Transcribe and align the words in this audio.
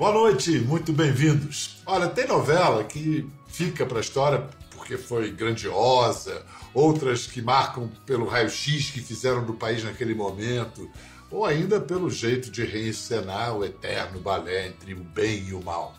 Boa 0.00 0.12
noite, 0.12 0.52
muito 0.60 0.94
bem-vindos. 0.94 1.76
Olha, 1.84 2.08
tem 2.08 2.26
novela 2.26 2.82
que 2.84 3.28
fica 3.48 3.84
para 3.84 3.98
a 3.98 4.00
história 4.00 4.48
porque 4.70 4.96
foi 4.96 5.30
grandiosa, 5.30 6.42
outras 6.72 7.26
que 7.26 7.42
marcam 7.42 7.86
pelo 8.06 8.26
raio-x 8.26 8.92
que 8.92 9.02
fizeram 9.02 9.44
do 9.44 9.52
país 9.52 9.84
naquele 9.84 10.14
momento, 10.14 10.90
ou 11.30 11.44
ainda 11.44 11.78
pelo 11.78 12.08
jeito 12.08 12.50
de 12.50 12.64
reencenar 12.64 13.54
o 13.54 13.62
eterno 13.62 14.18
balé 14.20 14.68
entre 14.68 14.94
o 14.94 15.04
bem 15.04 15.48
e 15.48 15.52
o 15.52 15.62
mal. 15.62 15.94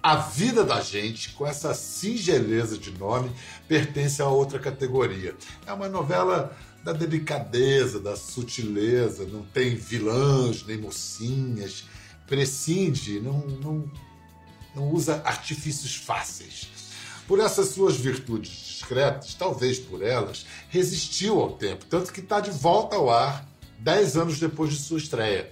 A 0.00 0.14
vida 0.14 0.62
da 0.62 0.80
gente, 0.80 1.30
com 1.30 1.44
essa 1.44 1.74
singeleza 1.74 2.78
de 2.78 2.92
nome, 2.92 3.32
pertence 3.66 4.22
a 4.22 4.28
outra 4.28 4.60
categoria. 4.60 5.34
É 5.66 5.72
uma 5.72 5.88
novela 5.88 6.56
da 6.84 6.92
delicadeza, 6.92 7.98
da 7.98 8.14
sutileza, 8.14 9.26
não 9.26 9.42
tem 9.42 9.74
vilãs 9.74 10.64
nem 10.64 10.78
mocinhas, 10.78 11.84
prescinde, 12.26 13.20
não, 13.20 13.38
não, 13.62 13.90
não 14.74 14.90
usa 14.90 15.22
artifícios 15.24 15.96
fáceis. 15.96 16.68
Por 17.26 17.40
essas 17.40 17.68
suas 17.68 17.96
virtudes 17.96 18.50
discretas, 18.50 19.34
talvez 19.34 19.78
por 19.78 20.02
elas, 20.02 20.44
resistiu 20.68 21.40
ao 21.40 21.52
tempo, 21.52 21.86
tanto 21.86 22.12
que 22.12 22.20
está 22.20 22.40
de 22.40 22.50
volta 22.50 22.96
ao 22.96 23.10
ar 23.10 23.48
dez 23.78 24.16
anos 24.16 24.38
depois 24.38 24.70
de 24.70 24.78
sua 24.78 24.98
estreia. 24.98 25.50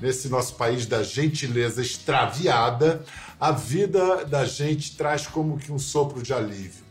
Nesse 0.00 0.28
nosso 0.28 0.54
país 0.54 0.86
da 0.86 1.02
gentileza 1.02 1.82
extraviada, 1.82 3.04
a 3.38 3.52
vida 3.52 4.24
da 4.24 4.44
gente 4.44 4.96
traz 4.96 5.26
como 5.26 5.58
que 5.58 5.70
um 5.70 5.78
sopro 5.78 6.22
de 6.22 6.32
alívio. 6.32 6.84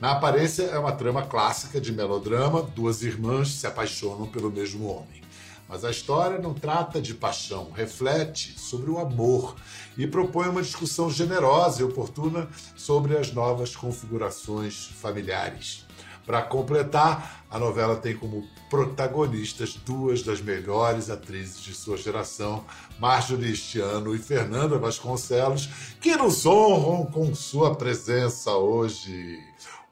Na 0.00 0.12
aparência, 0.12 0.64
é 0.64 0.78
uma 0.78 0.92
trama 0.92 1.22
clássica 1.22 1.80
de 1.80 1.92
melodrama: 1.92 2.62
duas 2.62 3.02
irmãs 3.02 3.48
se 3.48 3.66
apaixonam 3.66 4.26
pelo 4.26 4.50
mesmo 4.50 4.86
homem. 4.86 5.22
Mas 5.68 5.84
a 5.84 5.90
história 5.90 6.38
não 6.38 6.52
trata 6.52 7.00
de 7.00 7.14
paixão, 7.14 7.70
reflete 7.70 8.58
sobre 8.58 8.90
o 8.90 8.98
amor 8.98 9.56
e 9.96 10.06
propõe 10.06 10.48
uma 10.48 10.62
discussão 10.62 11.10
generosa 11.10 11.80
e 11.80 11.84
oportuna 11.84 12.48
sobre 12.76 13.16
as 13.16 13.32
novas 13.32 13.74
configurações 13.74 14.86
familiares. 15.00 15.86
Para 16.24 16.42
completar, 16.42 17.44
a 17.50 17.58
novela 17.58 17.96
tem 17.96 18.16
como 18.16 18.46
protagonistas 18.70 19.74
duas 19.74 20.22
das 20.22 20.40
melhores 20.40 21.10
atrizes 21.10 21.60
de 21.60 21.74
sua 21.74 21.96
geração, 21.96 22.64
Marjorie 22.98 23.56
Stiano 23.56 24.14
e 24.14 24.18
Fernanda 24.18 24.78
Vasconcelos, 24.78 25.68
que 26.00 26.16
nos 26.16 26.46
honram 26.46 27.06
com 27.06 27.34
sua 27.34 27.74
presença 27.74 28.52
hoje. 28.52 29.40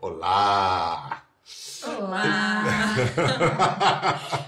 Olá! 0.01 1.30
Olá! 1.83 2.63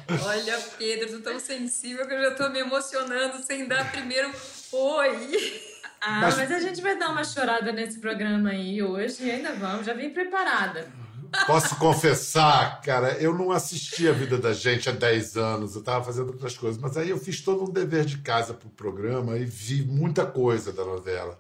Olha, 0.27 0.59
Pedro, 0.77 1.19
tô 1.19 1.31
tão 1.31 1.41
sensível 1.41 2.07
que 2.07 2.13
eu 2.13 2.21
já 2.21 2.31
tô 2.33 2.49
me 2.51 2.59
emocionando 2.59 3.43
sem 3.43 3.67
dar 3.67 3.91
primeiro 3.91 4.31
oi. 4.71 5.63
Ah, 6.01 6.21
mas... 6.23 6.37
mas 6.37 6.53
a 6.53 6.61
gente 6.61 6.83
vai 6.83 6.99
dar 6.99 7.11
uma 7.11 7.25
chorada 7.25 7.73
nesse 7.73 7.99
programa 8.01 8.51
aí 8.51 8.83
hoje 8.83 9.25
e 9.25 9.31
ainda 9.31 9.55
vamos, 9.55 9.87
já 9.87 9.95
vim 9.95 10.11
preparada. 10.11 10.87
Posso 11.47 11.77
confessar, 11.77 12.83
cara, 12.83 13.17
eu 13.19 13.33
não 13.33 13.51
assisti 13.51 14.07
a 14.07 14.13
vida 14.13 14.37
da 14.37 14.53
gente 14.53 14.91
há 14.91 14.93
10 14.93 15.37
anos, 15.39 15.75
eu 15.75 15.83
tava 15.83 16.05
fazendo 16.05 16.29
outras 16.29 16.59
coisas, 16.59 16.79
mas 16.79 16.99
aí 16.99 17.09
eu 17.09 17.19
fiz 17.19 17.41
todo 17.41 17.65
um 17.65 17.73
dever 17.73 18.05
de 18.05 18.19
casa 18.19 18.53
pro 18.53 18.69
programa 18.69 19.39
e 19.39 19.45
vi 19.47 19.83
muita 19.83 20.27
coisa 20.27 20.71
da 20.71 20.85
novela. 20.85 21.39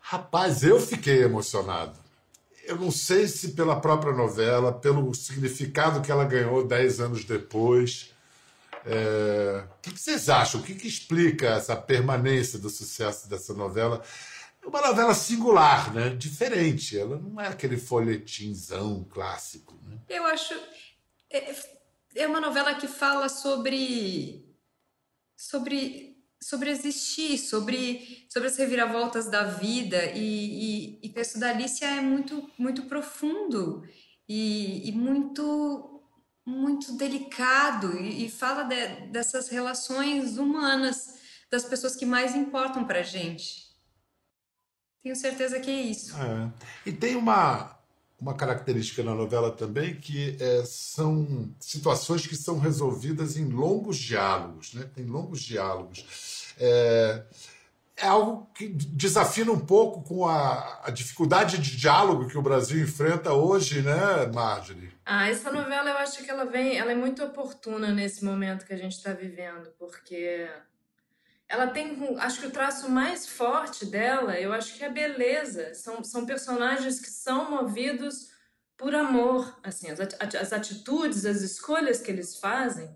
Rapaz, 0.00 0.62
eu 0.62 0.80
fiquei 0.80 1.24
emocionado 1.24 2.07
eu 2.68 2.76
não 2.76 2.90
sei 2.90 3.26
se 3.26 3.52
pela 3.52 3.80
própria 3.80 4.12
novela, 4.12 4.72
pelo 4.72 5.14
significado 5.14 6.02
que 6.02 6.12
ela 6.12 6.24
ganhou 6.24 6.66
dez 6.66 7.00
anos 7.00 7.24
depois. 7.24 8.14
É... 8.84 9.64
O 9.78 9.80
que 9.80 9.98
vocês 9.98 10.28
acham? 10.28 10.60
O 10.60 10.64
que, 10.64 10.74
que 10.74 10.86
explica 10.86 11.48
essa 11.48 11.74
permanência 11.74 12.58
do 12.58 12.68
sucesso 12.68 13.28
dessa 13.28 13.54
novela? 13.54 14.02
É 14.62 14.66
uma 14.66 14.82
novela 14.82 15.14
singular, 15.14 15.92
né? 15.94 16.10
Diferente. 16.10 16.98
Ela 16.98 17.18
não 17.18 17.40
é 17.40 17.48
aquele 17.48 17.78
folhetinzão 17.78 19.04
clássico. 19.04 19.74
Né? 19.84 19.98
Eu 20.08 20.26
acho. 20.26 20.54
É, 21.30 21.54
é 22.14 22.26
uma 22.26 22.40
novela 22.40 22.74
que 22.74 22.86
fala 22.86 23.28
sobre. 23.28 24.44
sobre 25.36 26.07
sobre 26.40 26.70
existir, 26.70 27.38
sobre, 27.38 28.26
sobre 28.28 28.48
as 28.48 28.56
reviravoltas 28.56 29.28
da 29.28 29.44
vida 29.44 30.04
e, 30.14 30.96
e, 30.96 31.00
e 31.02 31.08
texto 31.08 31.38
da 31.38 31.50
Alicia 31.50 31.88
é 31.88 32.00
muito 32.00 32.48
muito 32.58 32.82
profundo 32.84 33.82
e, 34.28 34.88
e 34.88 34.92
muito 34.92 36.02
muito 36.46 36.96
delicado 36.96 37.98
e, 37.98 38.26
e 38.26 38.30
fala 38.30 38.62
de, 38.62 39.08
dessas 39.08 39.48
relações 39.48 40.38
humanas 40.38 41.18
das 41.50 41.64
pessoas 41.64 41.96
que 41.96 42.06
mais 42.06 42.34
importam 42.34 42.84
para 42.84 43.02
gente. 43.02 43.68
Tenho 45.02 45.16
certeza 45.16 45.60
que 45.60 45.70
é 45.70 45.80
isso. 45.80 46.14
É. 46.16 46.52
E 46.86 46.92
tem 46.92 47.16
uma 47.16 47.77
uma 48.20 48.34
característica 48.34 49.02
na 49.02 49.14
novela 49.14 49.50
também 49.50 49.94
que 49.94 50.36
é, 50.40 50.62
são 50.64 51.54
situações 51.60 52.26
que 52.26 52.34
são 52.34 52.58
resolvidas 52.58 53.36
em 53.36 53.46
longos 53.46 53.96
diálogos, 53.96 54.74
né? 54.74 54.88
Tem 54.94 55.04
longos 55.04 55.40
diálogos. 55.40 56.54
É, 56.58 57.22
é 57.96 58.06
algo 58.06 58.48
que 58.54 58.68
desafina 58.68 59.52
um 59.52 59.58
pouco 59.58 60.02
com 60.02 60.26
a, 60.26 60.80
a, 60.84 60.90
dificuldade 60.90 61.58
de 61.58 61.76
diálogo 61.76 62.28
que 62.28 62.38
o 62.38 62.42
Brasil 62.42 62.82
enfrenta 62.82 63.32
hoje, 63.32 63.82
né, 63.82 64.26
Marjorie? 64.32 64.92
Ah, 65.04 65.28
essa 65.28 65.50
novela 65.52 65.90
eu 65.90 65.98
acho 65.98 66.22
que 66.22 66.30
ela 66.30 66.44
vem, 66.44 66.76
ela 66.76 66.92
é 66.92 66.94
muito 66.94 67.24
oportuna 67.24 67.92
nesse 67.92 68.24
momento 68.24 68.64
que 68.64 68.72
a 68.72 68.76
gente 68.76 68.92
está 68.92 69.12
vivendo, 69.12 69.70
porque 69.78 70.48
ela 71.48 71.66
tem, 71.66 72.16
acho 72.18 72.40
que 72.40 72.46
o 72.46 72.50
traço 72.50 72.90
mais 72.90 73.26
forte 73.26 73.86
dela, 73.86 74.38
eu 74.38 74.52
acho 74.52 74.76
que 74.76 74.84
é 74.84 74.86
a 74.86 74.90
beleza. 74.90 75.74
São, 75.74 76.04
são 76.04 76.26
personagens 76.26 77.00
que 77.00 77.10
são 77.10 77.50
movidos 77.50 78.30
por 78.76 78.94
amor, 78.94 79.58
assim, 79.62 79.88
as, 79.90 79.98
as 80.34 80.52
atitudes, 80.52 81.24
as 81.24 81.40
escolhas 81.40 82.00
que 82.00 82.10
eles 82.10 82.38
fazem 82.38 82.88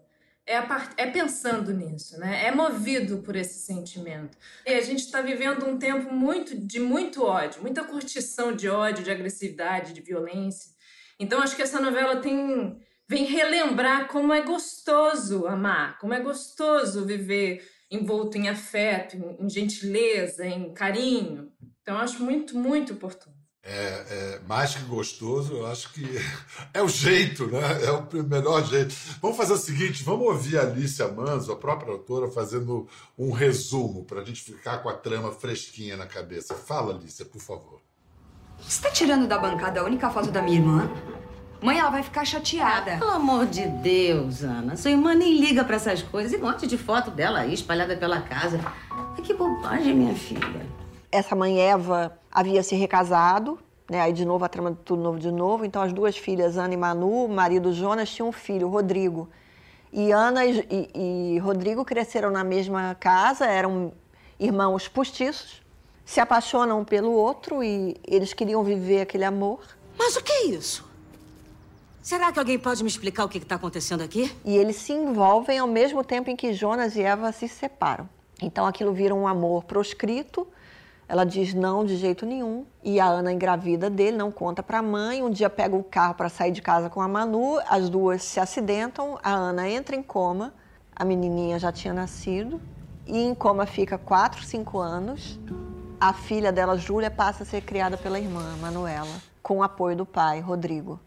é, 0.46 0.60
part... 0.60 0.92
é 0.96 1.06
pensando 1.06 1.72
nisso, 1.72 2.18
né? 2.18 2.46
É 2.46 2.52
movido 2.52 3.18
por 3.18 3.36
esse 3.36 3.60
sentimento. 3.60 4.36
E 4.66 4.72
a 4.72 4.80
gente 4.80 5.00
está 5.00 5.20
vivendo 5.20 5.66
um 5.66 5.78
tempo 5.78 6.12
muito 6.12 6.56
de 6.56 6.80
muito 6.80 7.24
ódio, 7.24 7.62
muita 7.62 7.84
curtição 7.84 8.54
de 8.54 8.68
ódio, 8.68 9.04
de 9.04 9.10
agressividade, 9.10 9.92
de 9.92 10.00
violência. 10.00 10.72
Então 11.18 11.40
acho 11.40 11.54
que 11.54 11.62
essa 11.62 11.80
novela 11.80 12.16
tem 12.16 12.80
vem 13.08 13.24
relembrar 13.24 14.08
como 14.08 14.32
é 14.32 14.40
gostoso 14.40 15.46
amar, 15.46 15.98
como 15.98 16.14
é 16.14 16.20
gostoso 16.20 17.04
viver 17.04 17.62
envolto 17.92 18.36
em 18.38 18.48
afeto, 18.48 19.16
em 19.38 19.48
gentileza, 19.48 20.46
em 20.46 20.72
carinho. 20.72 21.52
Então 21.82 21.98
acho 21.98 22.22
muito 22.24 22.56
muito 22.56 22.94
oportuno 22.94 23.42
é, 23.64 23.70
é, 23.74 24.40
mais 24.48 24.74
que 24.74 24.82
gostoso, 24.84 25.54
eu 25.54 25.66
acho 25.66 25.92
que 25.92 26.04
é 26.74 26.82
o 26.82 26.88
jeito, 26.88 27.46
né? 27.46 27.60
É 27.84 27.90
o 27.92 28.24
melhor 28.24 28.64
jeito. 28.64 28.92
Vamos 29.20 29.36
fazer 29.36 29.52
o 29.52 29.58
seguinte: 29.58 30.02
vamos 30.02 30.26
ouvir 30.26 30.58
a 30.58 30.62
Alicia 30.62 31.06
Manzo, 31.08 31.52
a 31.52 31.56
própria 31.56 31.92
autora, 31.92 32.28
fazendo 32.28 32.88
um 33.16 33.30
resumo 33.30 34.04
para 34.04 34.20
a 34.20 34.24
gente 34.24 34.42
ficar 34.42 34.78
com 34.78 34.88
a 34.88 34.94
trama 34.94 35.30
fresquinha 35.30 35.96
na 35.96 36.06
cabeça. 36.06 36.54
Fala, 36.54 36.94
Alicia, 36.94 37.24
por 37.24 37.40
favor. 37.40 37.80
Você 38.58 38.68
está 38.68 38.90
tirando 38.90 39.28
da 39.28 39.38
bancada 39.38 39.80
a 39.80 39.84
única 39.84 40.10
foto 40.10 40.30
da 40.30 40.42
minha 40.42 40.58
irmã? 40.58 40.90
Mãe, 41.62 41.78
ela 41.78 41.90
vai 41.90 42.02
ficar 42.02 42.24
chateada. 42.24 42.98
Pelo 42.98 43.12
amor 43.12 43.46
de 43.46 43.64
Deus, 43.64 44.42
Ana. 44.42 44.76
Sua 44.76 44.90
irmã 44.90 45.14
nem 45.14 45.38
liga 45.38 45.62
para 45.62 45.76
essas 45.76 46.02
coisas. 46.02 46.32
E 46.32 46.36
um 46.36 46.40
monte 46.40 46.66
de 46.66 46.76
foto 46.76 47.08
dela 47.08 47.38
aí 47.38 47.54
espalhada 47.54 47.96
pela 47.96 48.20
casa. 48.20 48.58
Que 49.22 49.32
bobagem, 49.32 49.94
minha 49.94 50.14
filha. 50.14 50.66
Essa 51.12 51.36
mãe 51.36 51.60
Eva 51.60 52.18
havia 52.32 52.64
se 52.64 52.74
recasado, 52.74 53.60
né? 53.88 54.00
Aí 54.00 54.12
de 54.12 54.24
novo 54.24 54.44
a 54.44 54.48
trama 54.48 54.72
de 54.72 54.78
tudo 54.78 55.00
novo 55.00 55.20
de 55.20 55.30
novo. 55.30 55.64
Então 55.64 55.80
as 55.80 55.92
duas 55.92 56.16
filhas, 56.16 56.58
Ana 56.58 56.74
e 56.74 56.76
Manu, 56.76 57.26
o 57.26 57.28
marido 57.28 57.72
Jonas, 57.72 58.10
tinham 58.10 58.30
um 58.30 58.32
filho, 58.32 58.66
Rodrigo. 58.68 59.28
E 59.92 60.10
Ana 60.10 60.44
e, 60.44 60.66
e, 60.68 61.34
e 61.36 61.38
Rodrigo 61.38 61.84
cresceram 61.84 62.32
na 62.32 62.42
mesma 62.42 62.96
casa, 62.98 63.46
eram 63.46 63.92
irmãos 64.40 64.88
postiços, 64.88 65.62
se 66.04 66.18
apaixonam 66.18 66.80
um 66.80 66.84
pelo 66.84 67.12
outro 67.12 67.62
e 67.62 67.96
eles 68.04 68.32
queriam 68.32 68.64
viver 68.64 69.02
aquele 69.02 69.24
amor. 69.24 69.60
Mas 69.96 70.16
o 70.16 70.24
que 70.24 70.32
é 70.32 70.46
isso? 70.46 70.90
Será 72.02 72.32
que 72.32 72.38
alguém 72.38 72.58
pode 72.58 72.82
me 72.82 72.90
explicar 72.90 73.24
o 73.24 73.28
que 73.28 73.38
está 73.38 73.54
acontecendo 73.54 74.02
aqui? 74.02 74.34
E 74.44 74.56
eles 74.56 74.76
se 74.76 74.92
envolvem 74.92 75.58
ao 75.58 75.68
mesmo 75.68 76.04
tempo 76.04 76.28
em 76.28 76.36
que 76.36 76.52
Jonas 76.52 76.96
e 76.96 77.02
Eva 77.02 77.32
se 77.32 77.48
separam. 77.48 78.08
Então 78.42 78.66
aquilo 78.66 78.92
vira 78.92 79.14
um 79.14 79.26
amor 79.26 79.64
proscrito 79.64 80.46
ela 81.12 81.26
diz 81.26 81.52
não 81.52 81.84
de 81.84 81.98
jeito 81.98 82.24
nenhum. 82.24 82.64
E 82.82 82.98
a 82.98 83.04
Ana 83.04 83.30
engravida 83.30 83.90
dele, 83.90 84.16
não 84.16 84.32
conta 84.32 84.62
para 84.62 84.78
a 84.78 84.82
mãe. 84.82 85.22
Um 85.22 85.28
dia 85.28 85.50
pega 85.50 85.76
o 85.76 85.84
carro 85.84 86.14
para 86.14 86.30
sair 86.30 86.52
de 86.52 86.62
casa 86.62 86.88
com 86.88 87.02
a 87.02 87.06
Manu, 87.06 87.58
as 87.68 87.90
duas 87.90 88.22
se 88.22 88.40
acidentam, 88.40 89.18
a 89.22 89.30
Ana 89.30 89.68
entra 89.68 89.94
em 89.94 90.02
coma, 90.02 90.54
a 90.96 91.04
menininha 91.04 91.58
já 91.58 91.70
tinha 91.70 91.92
nascido, 91.92 92.58
e 93.06 93.18
em 93.18 93.34
coma 93.34 93.66
fica 93.66 93.98
4, 93.98 94.42
5 94.42 94.78
anos. 94.78 95.38
A 96.00 96.14
filha 96.14 96.50
dela, 96.50 96.78
Júlia, 96.78 97.10
passa 97.10 97.42
a 97.42 97.46
ser 97.46 97.60
criada 97.60 97.98
pela 97.98 98.18
irmã, 98.18 98.56
Manuela, 98.58 99.20
com 99.42 99.58
o 99.58 99.62
apoio 99.62 99.94
do 99.94 100.06
pai, 100.06 100.40
Rodrigo. 100.40 100.98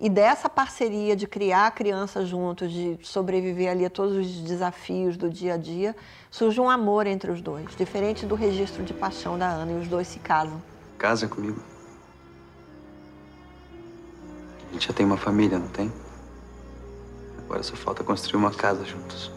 E 0.00 0.08
dessa 0.08 0.48
parceria 0.48 1.16
de 1.16 1.26
criar 1.26 1.66
a 1.66 1.70
criança 1.72 2.24
juntos, 2.24 2.70
de 2.70 2.96
sobreviver 3.02 3.68
ali 3.68 3.84
a 3.84 3.90
todos 3.90 4.16
os 4.16 4.40
desafios 4.42 5.16
do 5.16 5.28
dia 5.28 5.54
a 5.54 5.56
dia, 5.56 5.96
surge 6.30 6.60
um 6.60 6.70
amor 6.70 7.04
entre 7.08 7.32
os 7.32 7.40
dois, 7.40 7.74
diferente 7.74 8.24
do 8.24 8.36
registro 8.36 8.84
de 8.84 8.94
paixão 8.94 9.36
da 9.36 9.48
Ana, 9.48 9.72
e 9.72 9.74
os 9.74 9.88
dois 9.88 10.06
se 10.06 10.20
casam. 10.20 10.62
Casa 10.96 11.26
comigo. 11.26 11.60
A 14.68 14.72
gente 14.72 14.86
já 14.86 14.92
tem 14.92 15.04
uma 15.04 15.16
família, 15.16 15.58
não 15.58 15.68
tem? 15.68 15.92
Agora 17.38 17.62
só 17.64 17.74
falta 17.74 18.04
construir 18.04 18.38
uma 18.38 18.52
casa 18.52 18.84
juntos. 18.84 19.32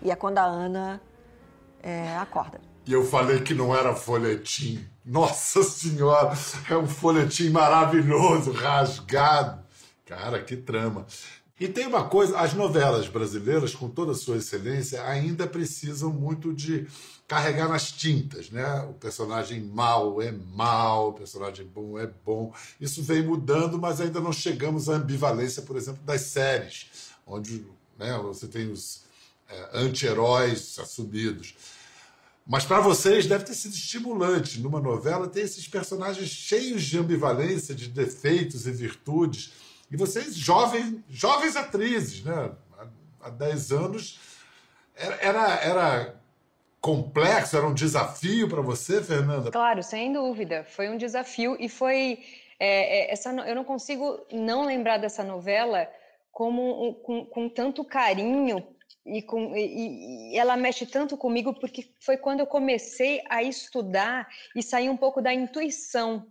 E 0.00 0.10
é 0.10 0.16
quando 0.16 0.38
a 0.38 0.44
Ana 0.44 0.98
é, 1.82 2.16
acorda. 2.16 2.58
E 2.86 2.92
eu 2.92 3.04
falei 3.04 3.42
que 3.42 3.52
não 3.52 3.74
era 3.74 3.94
folhetim. 3.94 4.91
Nossa 5.04 5.62
Senhora, 5.64 6.36
é 6.70 6.76
um 6.76 6.86
folhetim 6.86 7.50
maravilhoso, 7.50 8.52
rasgado. 8.52 9.60
Cara, 10.06 10.42
que 10.42 10.56
trama. 10.56 11.06
E 11.58 11.68
tem 11.68 11.86
uma 11.86 12.04
coisa, 12.08 12.38
as 12.38 12.54
novelas 12.54 13.08
brasileiras, 13.08 13.74
com 13.74 13.88
toda 13.88 14.12
a 14.12 14.14
sua 14.14 14.36
excelência, 14.36 15.04
ainda 15.04 15.46
precisam 15.46 16.10
muito 16.10 16.52
de 16.52 16.86
carregar 17.26 17.68
nas 17.68 17.90
tintas, 17.90 18.50
né? 18.50 18.80
O 18.82 18.94
personagem 18.94 19.60
mal 19.60 20.20
é 20.20 20.32
mal, 20.32 21.10
o 21.10 21.12
personagem 21.12 21.66
bom 21.66 21.98
é 21.98 22.06
bom. 22.06 22.52
Isso 22.80 23.02
vem 23.02 23.22
mudando, 23.22 23.78
mas 23.78 24.00
ainda 24.00 24.20
não 24.20 24.32
chegamos 24.32 24.88
à 24.88 24.94
ambivalência, 24.94 25.62
por 25.62 25.76
exemplo, 25.76 26.02
das 26.04 26.22
séries, 26.22 26.86
onde 27.26 27.64
né, 27.98 28.16
você 28.18 28.46
tem 28.46 28.70
os 28.70 29.02
é, 29.48 29.70
anti-heróis 29.72 30.78
assumidos. 30.78 31.54
Mas 32.46 32.64
para 32.64 32.80
vocês 32.80 33.26
deve 33.26 33.44
ter 33.44 33.54
sido 33.54 33.74
estimulante 33.74 34.60
numa 34.60 34.80
novela 34.80 35.28
ter 35.28 35.42
esses 35.42 35.66
personagens 35.68 36.28
cheios 36.28 36.82
de 36.82 36.98
ambivalência, 36.98 37.74
de 37.74 37.88
defeitos 37.88 38.66
e 38.66 38.72
virtudes. 38.72 39.52
E 39.90 39.96
vocês, 39.96 40.34
jovens, 40.34 41.00
jovens 41.08 41.54
atrizes, 41.54 42.24
né? 42.24 42.50
Há 43.20 43.30
10 43.30 43.70
anos, 43.70 44.18
era, 44.96 45.54
era 45.60 46.14
complexo, 46.80 47.56
era 47.56 47.66
um 47.66 47.72
desafio 47.72 48.48
para 48.48 48.60
você, 48.60 49.00
Fernanda? 49.00 49.52
Claro, 49.52 49.82
sem 49.82 50.12
dúvida. 50.12 50.64
Foi 50.64 50.88
um 50.88 50.96
desafio 50.96 51.56
e 51.60 51.68
foi. 51.68 52.18
É, 52.58 53.10
é, 53.10 53.12
essa, 53.12 53.30
eu 53.30 53.54
não 53.54 53.64
consigo 53.64 54.20
não 54.32 54.64
lembrar 54.66 54.98
dessa 54.98 55.22
novela 55.22 55.88
como 56.32 56.94
com, 56.94 57.24
com 57.26 57.48
tanto 57.48 57.84
carinho 57.84 58.66
e, 59.04 59.20
com, 59.22 59.56
e, 59.56 60.32
e, 60.32 60.38
ela 60.38 60.56
mexe 60.56 60.86
tanto 60.86 61.16
comigo 61.16 61.54
porque 61.54 61.92
foi 62.00 62.16
quando 62.16 62.40
eu 62.40 62.46
comecei 62.46 63.22
a 63.28 63.42
estudar 63.42 64.28
e 64.54 64.62
sair 64.62 64.88
um 64.88 64.96
pouco 64.96 65.20
da 65.20 65.32
intuição, 65.34 66.26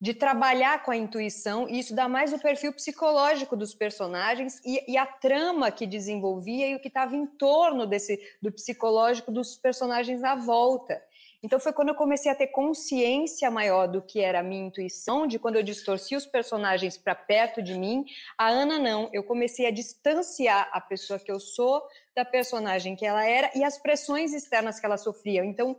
de 0.00 0.12
trabalhar 0.12 0.82
com 0.82 0.90
a 0.90 0.96
intuição, 0.96 1.68
e 1.68 1.78
isso 1.78 1.94
dá 1.94 2.08
mais 2.08 2.32
o 2.32 2.38
perfil 2.38 2.72
psicológico 2.72 3.56
dos 3.56 3.74
personagens 3.74 4.60
e, 4.64 4.92
e 4.92 4.98
a 4.98 5.06
trama 5.06 5.70
que 5.70 5.86
desenvolvia 5.86 6.68
e 6.68 6.74
o 6.74 6.80
que 6.80 6.88
estava 6.88 7.14
em 7.16 7.26
torno 7.26 7.86
desse 7.86 8.20
do 8.40 8.52
psicológico 8.52 9.30
dos 9.30 9.56
personagens 9.56 10.22
à 10.22 10.34
volta. 10.34 11.02
Então 11.44 11.60
foi 11.60 11.74
quando 11.74 11.90
eu 11.90 11.94
comecei 11.94 12.32
a 12.32 12.34
ter 12.34 12.46
consciência 12.46 13.50
maior 13.50 13.86
do 13.86 14.00
que 14.00 14.18
era 14.18 14.40
a 14.40 14.42
minha 14.42 14.64
intuição, 14.64 15.26
de 15.26 15.38
quando 15.38 15.56
eu 15.56 15.62
distorcia 15.62 16.16
os 16.16 16.24
personagens 16.24 16.96
para 16.96 17.14
perto 17.14 17.62
de 17.62 17.74
mim. 17.74 18.06
A 18.38 18.48
Ana 18.48 18.78
não, 18.78 19.10
eu 19.12 19.22
comecei 19.22 19.66
a 19.66 19.70
distanciar 19.70 20.70
a 20.72 20.80
pessoa 20.80 21.18
que 21.18 21.30
eu 21.30 21.38
sou 21.38 21.82
da 22.16 22.24
personagem 22.24 22.96
que 22.96 23.04
ela 23.04 23.26
era 23.26 23.50
e 23.54 23.62
as 23.62 23.76
pressões 23.76 24.32
externas 24.32 24.80
que 24.80 24.86
ela 24.86 24.96
sofria. 24.96 25.44
Então 25.44 25.76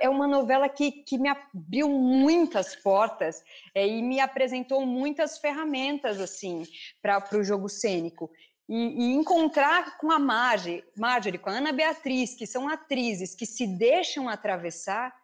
é 0.00 0.08
uma 0.08 0.26
novela 0.26 0.68
que, 0.68 0.90
que 0.90 1.16
me 1.16 1.28
abriu 1.28 1.88
muitas 1.88 2.74
portas 2.74 3.40
é, 3.72 3.86
e 3.86 4.02
me 4.02 4.18
apresentou 4.18 4.84
muitas 4.84 5.38
ferramentas 5.38 6.20
assim 6.20 6.64
para 7.00 7.22
o 7.34 7.44
jogo 7.44 7.68
cênico. 7.68 8.32
E, 8.68 8.74
e, 8.74 9.12
encontrar 9.12 9.98
com 9.98 10.10
a 10.10 10.18
Marge, 10.18 10.82
Marjorie, 10.96 11.38
com 11.38 11.50
a 11.50 11.54
Ana 11.54 11.72
Beatriz, 11.72 12.34
que 12.34 12.46
são 12.46 12.66
atrizes 12.66 13.34
que 13.34 13.44
se 13.44 13.66
deixam 13.66 14.28
atravessar, 14.28 15.14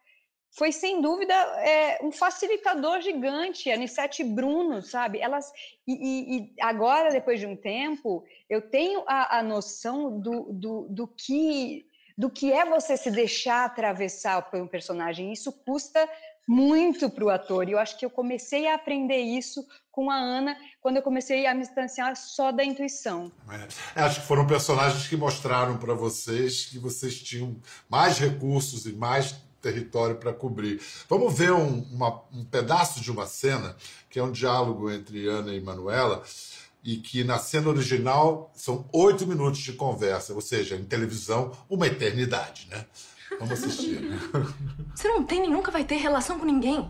foi 0.51 0.71
sem 0.71 1.01
dúvida 1.01 1.33
é, 1.33 1.99
um 2.03 2.11
facilitador 2.11 3.01
gigante. 3.01 3.71
A 3.71 3.75
Anissete 3.75 4.23
Bruno, 4.23 4.81
sabe? 4.81 5.19
Elas 5.19 5.51
e, 5.87 6.37
e, 6.37 6.53
agora 6.61 7.09
depois 7.09 7.39
de 7.39 7.47
um 7.47 7.55
tempo 7.55 8.23
eu 8.49 8.61
tenho 8.61 9.03
a, 9.07 9.39
a 9.39 9.43
noção 9.43 10.19
do, 10.19 10.51
do, 10.51 10.87
do 10.89 11.07
que 11.07 11.85
do 12.17 12.29
que 12.29 12.51
é 12.51 12.65
você 12.65 12.97
se 12.97 13.09
deixar 13.09 13.65
atravessar 13.65 14.41
por 14.43 14.61
um 14.61 14.67
personagem. 14.67 15.31
Isso 15.31 15.51
custa 15.51 16.07
muito 16.47 17.09
para 17.09 17.23
o 17.23 17.29
ator. 17.29 17.67
E 17.67 17.71
eu 17.71 17.79
acho 17.79 17.97
que 17.97 18.05
eu 18.05 18.09
comecei 18.09 18.67
a 18.67 18.75
aprender 18.75 19.19
isso 19.19 19.65
com 19.91 20.09
a 20.09 20.15
Ana 20.15 20.57
quando 20.81 20.97
eu 20.97 21.03
comecei 21.03 21.45
a 21.45 21.53
me 21.53 21.61
distanciar 21.61 22.15
só 22.15 22.51
da 22.51 22.63
intuição. 22.63 23.31
É, 23.95 24.01
acho 24.01 24.21
que 24.21 24.27
foram 24.27 24.47
personagens 24.47 25.07
que 25.07 25.15
mostraram 25.15 25.77
para 25.77 25.93
vocês 25.93 26.65
que 26.65 26.79
vocês 26.79 27.21
tinham 27.21 27.55
mais 27.89 28.17
recursos 28.17 28.85
e 28.85 28.93
mais 28.93 29.35
território 29.61 30.15
para 30.15 30.33
cobrir. 30.33 30.81
Vamos 31.07 31.37
ver 31.37 31.51
um, 31.51 31.81
uma, 31.91 32.23
um 32.33 32.43
pedaço 32.43 32.99
de 32.99 33.11
uma 33.11 33.27
cena 33.27 33.75
que 34.09 34.19
é 34.19 34.23
um 34.23 34.31
diálogo 34.31 34.89
entre 34.89 35.27
Ana 35.27 35.53
e 35.53 35.61
Manuela 35.61 36.23
e 36.83 36.97
que 36.97 37.23
na 37.23 37.37
cena 37.37 37.69
original 37.69 38.51
são 38.55 38.85
oito 38.91 39.27
minutos 39.27 39.59
de 39.59 39.73
conversa, 39.73 40.33
ou 40.33 40.41
seja, 40.41 40.75
em 40.75 40.83
televisão, 40.83 41.51
uma 41.69 41.85
eternidade, 41.85 42.67
né? 42.71 42.85
Vamos 43.41 43.53
assistir. 43.53 43.99
Você 44.93 45.07
não 45.07 45.23
tem 45.23 45.41
nem 45.41 45.49
nunca 45.49 45.71
vai 45.71 45.83
ter 45.83 45.95
relação 45.95 46.37
com 46.37 46.45
ninguém. 46.45 46.87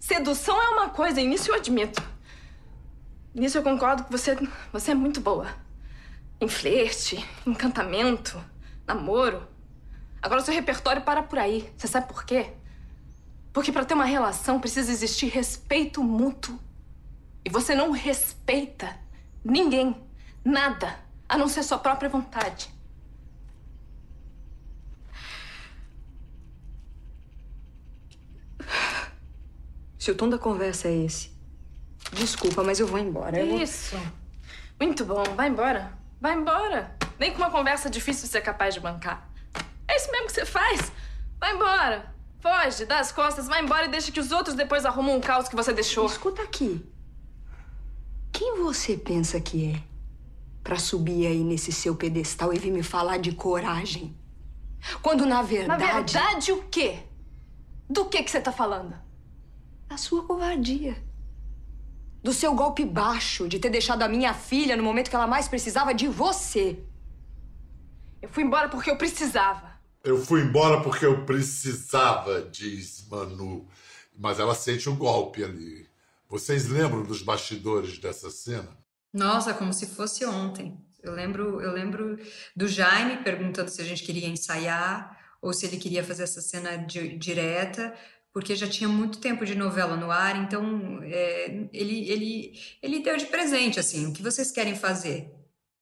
Sedução 0.00 0.60
é 0.60 0.68
uma 0.70 0.88
coisa, 0.88 1.20
e 1.20 1.28
nisso 1.28 1.52
eu 1.52 1.54
admito. 1.54 2.02
Nisso 3.32 3.56
eu 3.56 3.62
concordo 3.62 4.02
que 4.02 4.10
você, 4.10 4.36
você 4.72 4.90
é 4.90 4.94
muito 4.94 5.20
boa. 5.20 5.46
Em 6.40 6.48
flerte, 6.48 7.24
encantamento, 7.46 8.42
namoro. 8.84 9.46
Agora 10.20 10.40
seu 10.40 10.52
repertório 10.52 11.02
para 11.02 11.22
por 11.22 11.38
aí. 11.38 11.72
Você 11.76 11.86
sabe 11.86 12.08
por 12.08 12.24
quê? 12.24 12.52
Porque 13.52 13.70
para 13.70 13.84
ter 13.84 13.94
uma 13.94 14.04
relação 14.04 14.58
precisa 14.58 14.90
existir 14.90 15.26
respeito 15.28 16.02
mútuo. 16.02 16.58
E 17.44 17.50
você 17.50 17.76
não 17.76 17.92
respeita 17.92 18.98
ninguém, 19.44 19.96
nada, 20.44 20.98
a 21.28 21.38
não 21.38 21.46
ser 21.46 21.62
sua 21.62 21.78
própria 21.78 22.08
vontade. 22.08 22.76
Se 29.98 30.10
o 30.10 30.14
tom 30.14 30.28
da 30.28 30.38
conversa 30.38 30.88
é 30.88 30.94
esse, 31.04 31.32
desculpa, 32.12 32.62
mas 32.62 32.78
eu 32.78 32.86
vou 32.86 32.98
embora. 32.98 33.38
Eu 33.38 33.60
Isso. 33.60 33.96
Muito 34.80 35.04
bom. 35.04 35.24
Vai 35.34 35.48
embora. 35.48 35.92
Vai 36.20 36.34
embora. 36.34 36.96
Nem 37.18 37.32
com 37.32 37.38
uma 37.38 37.50
conversa 37.50 37.90
difícil 37.90 38.28
você 38.28 38.38
é 38.38 38.40
capaz 38.40 38.74
de 38.74 38.80
bancar. 38.80 39.28
É 39.88 39.96
isso 39.96 40.10
mesmo 40.12 40.26
que 40.26 40.32
você 40.32 40.46
faz. 40.46 40.92
Vai 41.40 41.54
embora. 41.54 42.14
Foge, 42.40 42.84
dá 42.84 43.00
as 43.00 43.10
costas, 43.10 43.48
vai 43.48 43.60
embora 43.60 43.86
e 43.86 43.88
deixa 43.88 44.12
que 44.12 44.20
os 44.20 44.30
outros 44.30 44.54
depois 44.54 44.84
arrumam 44.84 45.16
um 45.16 45.20
caos 45.20 45.48
que 45.48 45.56
você 45.56 45.72
deixou. 45.72 46.06
Escuta 46.06 46.42
aqui. 46.42 46.86
Quem 48.32 48.62
você 48.62 48.96
pensa 48.96 49.40
que 49.40 49.72
é? 49.72 49.82
Pra 50.62 50.76
subir 50.76 51.26
aí 51.26 51.42
nesse 51.42 51.72
seu 51.72 51.96
pedestal 51.96 52.54
e 52.54 52.58
vir 52.58 52.70
me 52.70 52.84
falar 52.84 53.16
de 53.16 53.32
coragem? 53.32 54.16
Quando 55.02 55.26
na 55.26 55.42
verdade. 55.42 55.82
Na 55.82 55.92
verdade, 55.92 56.52
o 56.52 56.62
quê? 56.68 57.00
Do 57.90 58.04
que 58.04 58.22
que 58.22 58.30
você 58.30 58.40
tá 58.40 58.52
falando? 58.52 58.94
Da 59.88 59.96
sua 59.96 60.24
covardia. 60.24 61.02
Do 62.22 62.32
seu 62.32 62.54
golpe 62.54 62.84
baixo 62.84 63.48
de 63.48 63.58
ter 63.58 63.70
deixado 63.70 64.02
a 64.02 64.08
minha 64.08 64.34
filha 64.34 64.76
no 64.76 64.82
momento 64.82 65.08
que 65.08 65.16
ela 65.16 65.26
mais 65.26 65.48
precisava 65.48 65.94
de 65.94 66.06
você. 66.06 66.78
Eu 68.20 68.28
fui 68.28 68.44
embora 68.44 68.68
porque 68.68 68.90
eu 68.90 68.98
precisava. 68.98 69.78
Eu 70.04 70.22
fui 70.22 70.42
embora 70.42 70.82
porque 70.82 71.06
eu 71.06 71.24
precisava, 71.24 72.42
diz 72.42 73.06
Manu. 73.08 73.66
Mas 74.16 74.38
ela 74.38 74.54
sente 74.54 74.88
o 74.88 74.92
um 74.92 74.96
golpe 74.96 75.42
ali. 75.42 75.88
Vocês 76.28 76.68
lembram 76.68 77.02
dos 77.02 77.22
bastidores 77.22 77.98
dessa 77.98 78.30
cena? 78.30 78.76
Nossa, 79.12 79.54
como 79.54 79.72
se 79.72 79.86
fosse 79.86 80.24
ontem. 80.26 80.76
Eu 81.02 81.12
lembro, 81.12 81.60
eu 81.60 81.72
lembro 81.72 82.18
do 82.54 82.68
Jaime 82.68 83.22
perguntando 83.22 83.70
se 83.70 83.80
a 83.80 83.84
gente 83.84 84.02
queria 84.02 84.28
ensaiar 84.28 85.16
ou 85.40 85.52
se 85.54 85.64
ele 85.64 85.76
queria 85.76 86.04
fazer 86.04 86.24
essa 86.24 86.40
cena 86.40 86.76
di 86.76 87.16
direta, 87.16 87.94
porque 88.32 88.54
já 88.54 88.68
tinha 88.68 88.88
muito 88.88 89.18
tempo 89.18 89.44
de 89.44 89.54
novela 89.54 89.96
no 89.96 90.10
ar, 90.10 90.36
então 90.36 91.00
é, 91.02 91.68
ele, 91.72 92.10
ele, 92.10 92.60
ele 92.82 93.00
deu 93.00 93.16
de 93.16 93.26
presente, 93.26 93.80
assim, 93.80 94.06
o 94.06 94.12
que 94.12 94.22
vocês 94.22 94.50
querem 94.50 94.74
fazer? 94.74 95.32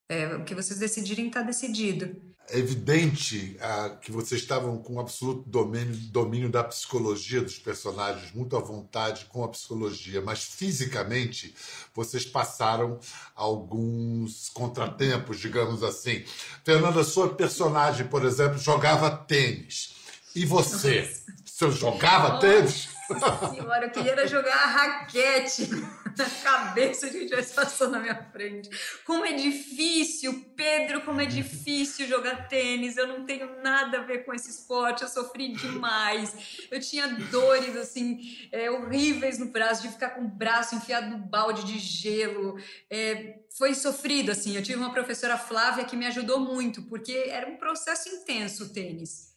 É, 0.08 0.34
o 0.36 0.44
que 0.44 0.54
vocês 0.54 0.78
decidirem 0.78 1.26
está 1.26 1.42
decidido 1.42 2.26
é 2.48 2.58
evidente 2.58 3.56
ah, 3.60 3.98
que 4.00 4.12
vocês 4.12 4.40
estavam 4.40 4.78
com 4.78 5.00
absoluto 5.00 5.48
domínio, 5.48 5.94
domínio 6.10 6.48
da 6.48 6.62
psicologia 6.62 7.42
dos 7.42 7.58
personagens, 7.58 8.32
muito 8.32 8.56
à 8.56 8.60
vontade 8.60 9.26
com 9.26 9.42
a 9.42 9.48
psicologia, 9.48 10.20
mas 10.20 10.44
fisicamente 10.44 11.54
vocês 11.94 12.24
passaram 12.24 13.00
alguns 13.34 14.48
contratempos, 14.50 15.40
digamos 15.40 15.82
assim. 15.82 16.24
Fernanda, 16.64 17.02
sua 17.02 17.34
personagem, 17.34 18.06
por 18.06 18.24
exemplo, 18.24 18.58
jogava 18.58 19.10
tênis. 19.10 19.94
E 20.34 20.44
você? 20.44 21.10
Você 21.56 21.70
jogava 21.70 22.38
tênis? 22.38 22.86
Nossa 23.08 23.48
senhora, 23.56 23.86
eu 23.86 23.90
queria 23.90 24.26
jogar 24.26 24.54
a 24.56 24.66
raquete 24.66 25.66
na 26.14 26.28
cabeça 26.42 27.06
de 27.06 27.12
quem 27.12 27.22
estivesse 27.22 27.54
passando 27.54 27.92
na 27.92 27.98
minha 27.98 28.30
frente. 28.30 28.68
Como 29.06 29.24
é 29.24 29.32
difícil, 29.32 30.52
Pedro, 30.54 31.00
como 31.00 31.22
é 31.22 31.24
difícil 31.24 32.06
jogar 32.06 32.46
tênis. 32.46 32.98
Eu 32.98 33.06
não 33.06 33.24
tenho 33.24 33.62
nada 33.62 34.00
a 34.00 34.02
ver 34.02 34.26
com 34.26 34.34
esse 34.34 34.50
esporte, 34.50 35.02
eu 35.02 35.08
sofri 35.08 35.54
demais. 35.54 36.68
Eu 36.70 36.78
tinha 36.78 37.08
dores, 37.08 37.74
assim, 37.74 38.20
é, 38.52 38.70
horríveis 38.70 39.38
no 39.38 39.46
braço, 39.46 39.80
de 39.80 39.88
ficar 39.88 40.10
com 40.10 40.26
o 40.26 40.28
braço 40.28 40.74
enfiado 40.74 41.08
no 41.08 41.16
balde 41.16 41.64
de 41.64 41.78
gelo. 41.78 42.58
É, 42.90 43.38
foi 43.56 43.72
sofrido, 43.72 44.30
assim. 44.30 44.54
Eu 44.54 44.62
tive 44.62 44.76
uma 44.76 44.92
professora 44.92 45.38
Flávia 45.38 45.86
que 45.86 45.96
me 45.96 46.06
ajudou 46.06 46.38
muito, 46.38 46.82
porque 46.82 47.14
era 47.28 47.48
um 47.48 47.56
processo 47.56 48.10
intenso 48.10 48.64
o 48.64 48.68
tênis. 48.68 49.35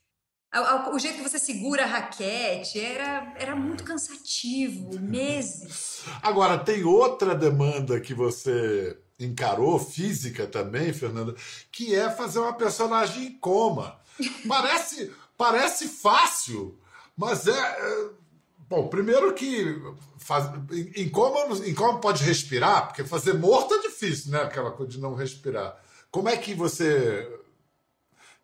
O 0.92 0.98
jeito 0.98 1.18
que 1.18 1.30
você 1.30 1.38
segura 1.38 1.84
a 1.84 1.88
raquete 1.88 2.80
era, 2.80 3.34
era 3.38 3.56
muito 3.56 3.84
cansativo, 3.84 5.00
meses. 5.00 6.02
Agora, 6.24 6.58
tem 6.58 6.84
outra 6.84 7.36
demanda 7.36 8.00
que 8.00 8.16
você 8.16 8.98
encarou, 9.20 9.78
física 9.78 10.48
também, 10.48 10.92
Fernanda, 10.92 11.36
que 11.72 11.94
é 11.94 12.10
fazer 12.10 12.40
uma 12.40 12.54
personagem 12.54 13.26
em 13.26 13.38
coma. 13.38 14.00
Parece, 14.48 15.12
parece 15.38 15.88
fácil, 15.88 16.78
mas 17.16 17.48
é, 17.48 17.58
é. 17.58 18.10
Bom, 18.68 18.88
primeiro 18.88 19.34
que 19.34 19.82
faz, 20.18 20.46
em, 20.72 21.04
em, 21.04 21.10
coma, 21.10 21.56
em 21.66 21.74
coma 21.74 22.00
pode 22.00 22.24
respirar, 22.24 22.88
porque 22.88 23.04
fazer 23.04 23.34
morto 23.34 23.74
é 23.74 23.80
difícil, 23.80 24.32
né? 24.32 24.42
Aquela 24.42 24.72
coisa 24.72 24.92
de 24.92 25.00
não 25.00 25.16
respirar. 25.16 25.76
Como 26.12 26.28
é 26.28 26.36
que 26.36 26.54
você 26.54 27.28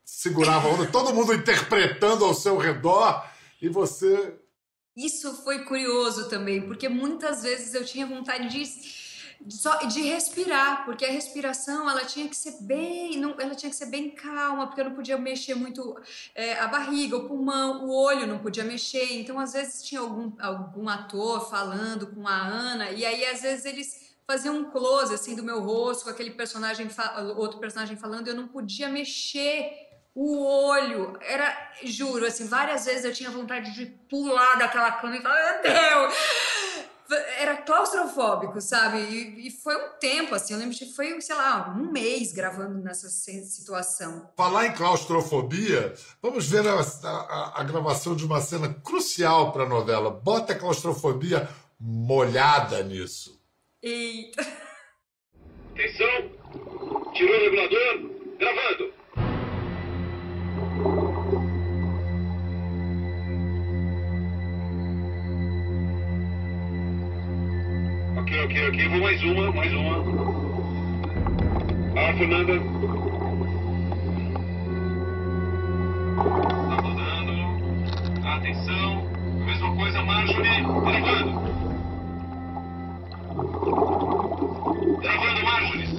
segurava 0.06 0.68
a 0.68 0.72
onda, 0.72 0.86
todo 0.86 1.14
mundo 1.14 1.34
interpretando 1.34 2.24
ao 2.24 2.34
seu 2.36 2.58
redor 2.58 3.28
e 3.60 3.68
você. 3.68 4.40
Isso 4.96 5.34
foi 5.44 5.66
curioso 5.66 6.30
também, 6.30 6.62
porque 6.62 6.88
muitas 6.88 7.42
vezes 7.42 7.74
eu 7.74 7.84
tinha 7.84 8.06
vontade 8.06 8.48
de, 8.48 9.52
só 9.52 9.76
de 9.80 10.04
respirar, 10.04 10.86
porque 10.86 11.04
a 11.04 11.12
respiração 11.12 11.90
ela 11.90 12.06
tinha 12.06 12.30
que 12.30 12.38
ser 12.38 12.62
bem, 12.62 13.18
não, 13.18 13.36
ela 13.40 13.56
tinha 13.56 13.70
que 13.70 13.76
ser 13.76 13.88
bem 13.88 14.12
calma, 14.12 14.68
porque 14.68 14.80
eu 14.80 14.86
não 14.86 14.96
podia 14.96 15.18
mexer 15.18 15.56
muito 15.56 16.00
é, 16.36 16.54
a 16.60 16.68
barriga, 16.68 17.18
o 17.18 17.28
pulmão, 17.28 17.86
o 17.86 17.92
olho 17.92 18.28
não 18.28 18.38
podia 18.38 18.64
mexer. 18.64 19.20
Então 19.20 19.40
às 19.40 19.54
vezes 19.54 19.84
tinha 19.84 20.00
algum, 20.00 20.32
algum 20.40 20.88
ator 20.88 21.50
falando 21.50 22.08
com 22.08 22.28
a 22.28 22.38
Ana 22.38 22.92
e 22.92 23.04
aí 23.04 23.26
às 23.26 23.42
vezes 23.42 23.66
eles 23.66 24.06
faziam 24.26 24.58
um 24.58 24.72
close 24.72 25.14
assim 25.14 25.36
do 25.36 25.44
meu 25.44 25.62
rosto 25.62 26.06
com 26.06 26.10
aquele 26.10 26.32
personagem 26.32 26.90
outro 27.38 27.60
personagem 27.60 27.96
falando, 27.96 28.28
eu 28.28 28.36
não 28.36 28.48
podia 28.48 28.90
mexer 28.90 29.85
o 30.16 30.42
olho, 30.42 31.18
era, 31.22 31.72
juro, 31.84 32.26
assim, 32.26 32.48
várias 32.48 32.86
vezes 32.86 33.04
eu 33.04 33.14
tinha 33.14 33.30
vontade 33.30 33.74
de 33.74 33.86
pular 33.86 34.56
daquela 34.58 34.94
cama 34.94 35.18
e 35.18 35.22
falar, 35.22 35.62
meu 35.62 35.74
Deus! 35.74 36.16
Era 37.38 37.58
claustrofóbico, 37.58 38.60
sabe? 38.62 38.98
E, 38.98 39.48
e, 39.48 39.52
foi 39.52 39.76
um 39.76 39.90
tempo, 40.00 40.34
assim, 40.34 40.54
eu 40.54 40.60
lembro 40.60 40.76
que 40.76 40.86
foi, 40.86 41.22
sei 41.22 41.36
lá, 41.36 41.76
um 41.78 41.92
mês 41.92 42.32
gravando 42.32 42.80
nessa 42.80 43.10
situação. 43.10 44.32
Falar 44.36 44.68
em 44.68 44.74
claustrofobia, 44.74 45.94
vamos 46.20 46.50
ver 46.50 46.66
a, 46.66 46.80
a, 46.80 47.62
a 47.62 47.64
gravação 47.64 48.16
de 48.16 48.26
uma 48.26 48.42
cena 48.42 48.74
crucial 48.74 49.52
para 49.52 49.66
a 49.66 49.70
novela. 49.70 50.10
Bota 50.10 50.54
a 50.54 50.58
claustrofobia 50.58 51.48
molhada 51.80 52.82
nisso. 52.82 53.40
Eita! 53.84 54.42
Atenção! 55.74 56.32
Tirou 57.14 57.36
o 57.36 57.40
regulador, 57.40 58.38
gravando! 58.40 58.95
Ok, 68.56 68.70
ok. 68.70 68.88
Vou 68.88 69.02
mais 69.02 69.22
uma, 69.22 69.52
mais 69.52 69.74
uma. 69.74 69.98
Ah, 71.98 72.14
Fernanda. 72.18 72.54
Tá 76.70 76.76
rodando. 76.82 77.34
Atenção. 78.26 79.04
Mesma 79.46 79.76
coisa, 79.76 80.02
Marjorie. 80.04 80.64
Gravando. 80.64 81.42
Gravando, 85.02 85.44
Marjorie. 85.44 85.95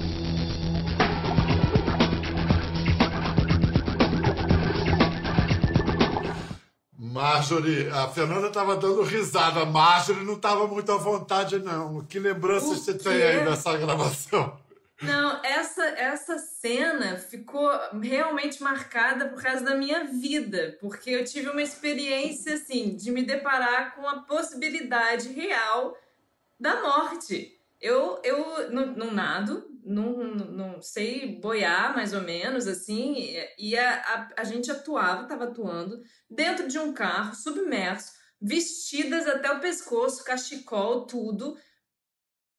Marjorie, 7.37 7.87
a 7.89 8.07
Fernanda 8.07 8.47
estava 8.47 8.75
dando 8.75 9.03
risada. 9.03 9.63
Marjorie 9.63 10.25
não 10.25 10.33
estava 10.33 10.67
muito 10.67 10.91
à 10.91 10.97
vontade, 10.97 11.59
não. 11.59 12.03
Que 12.03 12.17
lembranças 12.17 12.79
você 12.79 12.95
tem 12.95 13.21
aí 13.21 13.45
dessa 13.45 13.77
gravação? 13.77 14.59
Não, 15.03 15.39
essa, 15.43 15.83
essa 15.85 16.39
cena 16.39 17.17
ficou 17.17 17.69
realmente 18.01 18.63
marcada 18.63 19.27
por 19.27 19.39
causa 19.39 19.63
da 19.63 19.75
minha 19.75 20.05
vida, 20.05 20.75
porque 20.81 21.11
eu 21.11 21.23
tive 21.23 21.49
uma 21.49 21.61
experiência 21.61 22.55
assim 22.55 22.95
de 22.95 23.11
me 23.11 23.21
deparar 23.21 23.95
com 23.95 24.07
a 24.07 24.21
possibilidade 24.21 25.29
real 25.29 25.95
da 26.59 26.81
morte. 26.81 27.55
Eu, 27.79 28.19
eu 28.23 28.71
não, 28.71 28.87
não 28.87 29.11
nado, 29.11 29.67
não, 29.87 30.35
não 30.35 30.81
sei 30.81 31.39
boiar 31.39 31.95
mais 31.95 32.13
ou 32.13 32.21
menos 32.21 32.67
assim, 32.67 33.35
e 33.57 33.77
a, 33.77 33.93
a, 33.95 34.41
a 34.41 34.43
gente 34.43 34.69
atuava, 34.69 35.23
estava 35.23 35.45
atuando 35.45 36.01
dentro 36.29 36.67
de 36.67 36.77
um 36.77 36.93
carro 36.93 37.33
submerso, 37.33 38.11
vestidas 38.39 39.27
até 39.27 39.51
o 39.51 39.59
pescoço, 39.59 40.23
cachecol, 40.23 41.07
tudo, 41.07 41.57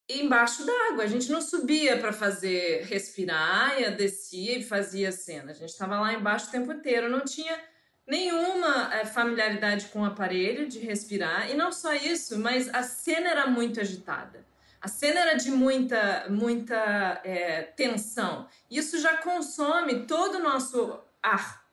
embaixo 0.09 0.65
d'água. 0.65 1.05
A 1.05 1.09
gente 1.09 1.31
não 1.31 1.41
subia 1.41 1.99
para 1.99 2.13
fazer 2.13 2.85
respirar, 2.85 3.81
ia, 3.81 3.91
descia 3.91 4.59
e 4.59 4.65
fazia 4.65 5.13
cena. 5.13 5.53
A 5.53 5.55
gente 5.55 5.71
estava 5.71 6.01
lá 6.01 6.13
embaixo 6.13 6.49
o 6.49 6.51
tempo 6.51 6.73
inteiro, 6.73 7.09
não 7.09 7.21
tinha 7.21 7.59
nenhuma 8.07 8.95
é, 8.95 9.05
familiaridade 9.05 9.87
com 9.87 10.01
o 10.01 10.05
aparelho 10.05 10.67
de 10.67 10.79
respirar, 10.79 11.51
e 11.51 11.55
não 11.55 11.71
só 11.71 11.93
isso, 11.95 12.39
mas 12.39 12.73
a 12.75 12.83
cena 12.83 13.29
era 13.29 13.47
muito 13.47 13.81
agitada. 13.81 14.45
A 14.81 14.89
cena 14.89 15.21
era 15.21 15.35
de 15.35 15.51
muita, 15.51 16.27
muita 16.29 17.21
é, 17.25 17.63
tensão. 17.63 18.47
Isso 18.71 19.01
já 19.01 19.17
consome 19.19 20.07
todo 20.07 20.37
o 20.37 20.43
nosso 20.43 21.01
ar. 21.23 21.65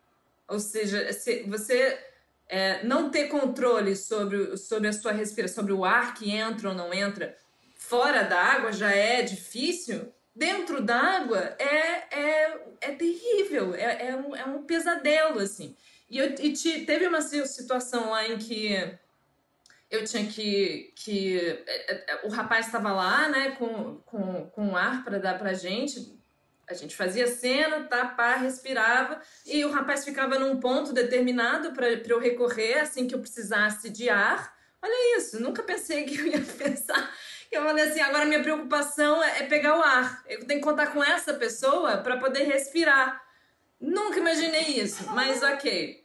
Ou 0.48 0.60
seja, 0.60 1.12
se 1.14 1.44
você 1.44 2.00
é, 2.48 2.84
não 2.84 3.10
ter 3.10 3.28
controle 3.28 3.96
sobre, 3.96 4.58
sobre 4.58 4.88
a 4.88 4.94
sua 4.94 5.12
respiração, 5.12 5.64
sobre 5.64 5.74
o 5.74 5.86
ar 5.86 6.14
que 6.14 6.32
entra 6.32 6.70
ou 6.70 6.76
não 6.76 6.94
entra 6.94 7.36
fora 7.76 8.24
da 8.24 8.42
água 8.42 8.72
já 8.72 8.92
é 8.92 9.22
difícil. 9.22 10.12
Dentro 10.36 10.82
d'água 10.82 11.56
é, 11.58 12.20
é, 12.20 12.62
é 12.82 12.92
terrível, 12.92 13.74
é, 13.74 14.10
é, 14.10 14.16
um, 14.16 14.36
é 14.36 14.44
um 14.44 14.64
pesadelo, 14.64 15.40
assim. 15.40 15.76
E, 16.10 16.18
eu, 16.18 16.36
e 16.40 16.52
te, 16.52 16.82
teve 16.82 17.08
uma 17.08 17.22
situação 17.22 18.10
lá 18.10 18.28
em 18.28 18.38
que 18.38 18.76
eu 19.89 20.04
tinha 20.04 20.25
que. 20.25 20.94
que 20.96 21.39
é, 21.68 21.94
é, 21.94 22.06
é, 22.13 22.22
o 22.25 22.30
rapaz 22.30 22.65
estava 22.65 22.92
lá, 22.92 23.27
né, 23.30 23.51
com, 23.51 23.98
com, 24.06 24.50
com 24.50 24.75
ar 24.75 25.04
para 25.04 25.20
dar 25.20 25.38
pra 25.38 25.54
gente. 25.54 26.15
A 26.68 26.74
gente 26.74 26.96
fazia 26.96 27.27
cena, 27.27 27.84
tá, 27.84 28.06
pá, 28.08 28.36
respirava, 28.38 29.22
e 29.46 29.63
o 29.63 29.72
rapaz 29.72 30.04
ficava 30.04 30.39
num 30.39 30.60
ponto 30.60 30.92
determinado 30.92 31.74
para 31.74 31.92
eu 31.92 32.20
recorrer 32.20 32.80
assim 32.80 33.08
que 33.08 33.13
eu 33.13 33.20
precisasse 33.20 33.89
de 33.92 34.10
ar. 34.10 34.56
Olha 34.82 35.18
isso, 35.18 35.39
nunca 35.39 35.62
pensei 35.62 36.06
que 36.06 36.18
eu 36.18 36.25
ia 36.25 36.42
pensar. 36.58 37.13
Eu 37.51 37.63
falei 37.63 37.86
assim: 37.86 38.01
agora 38.01 38.25
minha 38.25 38.42
preocupação 38.42 39.24
é 39.24 39.44
pegar 39.44 39.77
o 39.77 39.82
ar. 39.82 40.24
Eu 40.27 40.46
tenho 40.46 40.60
que 40.60 40.65
contar 40.65 40.88
com 40.88 41.04
essa 41.04 41.34
pessoa 41.36 41.98
para 41.98 42.18
poder 42.18 42.44
respirar. 42.44 43.24
Nunca 43.80 44.18
imaginei 44.18 44.80
isso, 44.80 45.06
mas 45.12 45.44
ok. 45.44 46.05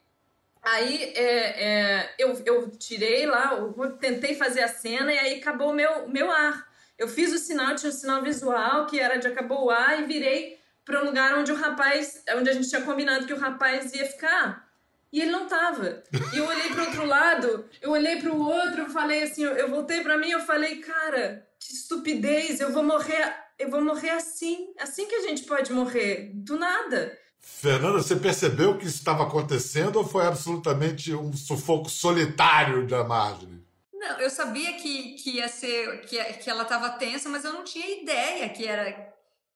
Aí 0.63 1.13
é, 1.17 1.65
é, 1.65 2.15
eu, 2.19 2.41
eu 2.45 2.71
tirei 2.71 3.27
lá, 3.27 3.55
eu 3.55 3.93
tentei 3.93 4.35
fazer 4.35 4.63
a 4.63 4.69
cena 4.69 5.13
e 5.13 5.19
aí 5.19 5.41
acabou 5.41 5.71
o 5.71 5.75
meu, 5.75 6.09
meu 6.09 6.31
ar. 6.31 6.69
Eu 6.99 7.09
fiz 7.09 7.33
o 7.33 7.39
sinal, 7.39 7.75
tinha 7.75 7.91
um 7.91 7.95
sinal 7.95 8.23
visual 8.23 8.87
que 8.87 9.01
era 9.01 9.17
de 9.17 9.27
acabou 9.27 9.65
o 9.65 9.71
ar 9.71 10.03
e 10.03 10.07
virei 10.07 10.61
para 10.85 11.03
um 11.03 11.07
lugar 11.07 11.35
onde 11.39 11.51
o 11.51 11.55
rapaz, 11.55 12.23
onde 12.37 12.51
a 12.51 12.53
gente 12.53 12.69
tinha 12.69 12.83
combinado 12.83 13.27
que 13.27 13.33
o 13.33 13.39
rapaz 13.39 13.95
ia 13.95 14.05
ficar. 14.05 14.69
E 15.13 15.21
ele 15.21 15.31
não 15.31 15.47
tava. 15.47 16.03
E 16.33 16.37
eu 16.37 16.47
olhei 16.47 16.69
para 16.69 16.85
outro 16.85 17.05
lado, 17.05 17.69
eu 17.81 17.91
olhei 17.91 18.17
para 18.17 18.33
o 18.33 18.41
outro, 18.41 18.83
eu 18.83 18.91
falei 18.91 19.23
assim, 19.25 19.43
eu 19.43 19.69
voltei 19.69 20.03
para 20.03 20.19
mim, 20.19 20.31
eu 20.31 20.41
falei, 20.41 20.77
cara, 20.77 21.47
que 21.59 21.73
estupidez, 21.73 22.61
eu 22.61 22.71
vou 22.71 22.83
morrer, 22.83 23.35
eu 23.59 23.69
vou 23.69 23.83
morrer 23.83 24.11
assim, 24.11 24.73
assim 24.79 25.07
que 25.07 25.15
a 25.17 25.23
gente 25.23 25.45
pode 25.45 25.73
morrer, 25.73 26.31
do 26.35 26.57
nada. 26.57 27.19
Fernanda, 27.41 28.03
você 28.03 28.17
percebeu 28.17 28.77
que 28.79 28.87
isso 28.87 28.99
estava 28.99 29.25
acontecendo 29.25 29.97
ou 29.97 30.07
foi 30.07 30.27
absolutamente 30.27 31.15
um 31.15 31.33
sufoco 31.33 31.89
solitário 31.91 32.87
da 32.87 33.05
Marjorie? 33.05 33.61
Não, 33.93 34.19
eu 34.19 34.31
sabia 34.31 34.73
que, 34.75 35.15
que 35.15 35.37
ia 35.37 35.49
ser 35.49 36.01
que, 36.03 36.23
que 36.23 36.49
ela 36.49 36.63
estava 36.63 36.91
tensa, 36.91 37.29
mas 37.29 37.45
eu 37.45 37.53
não 37.53 37.65
tinha 37.65 38.03
ideia 38.03 38.49
que 38.49 38.67
era 38.67 39.11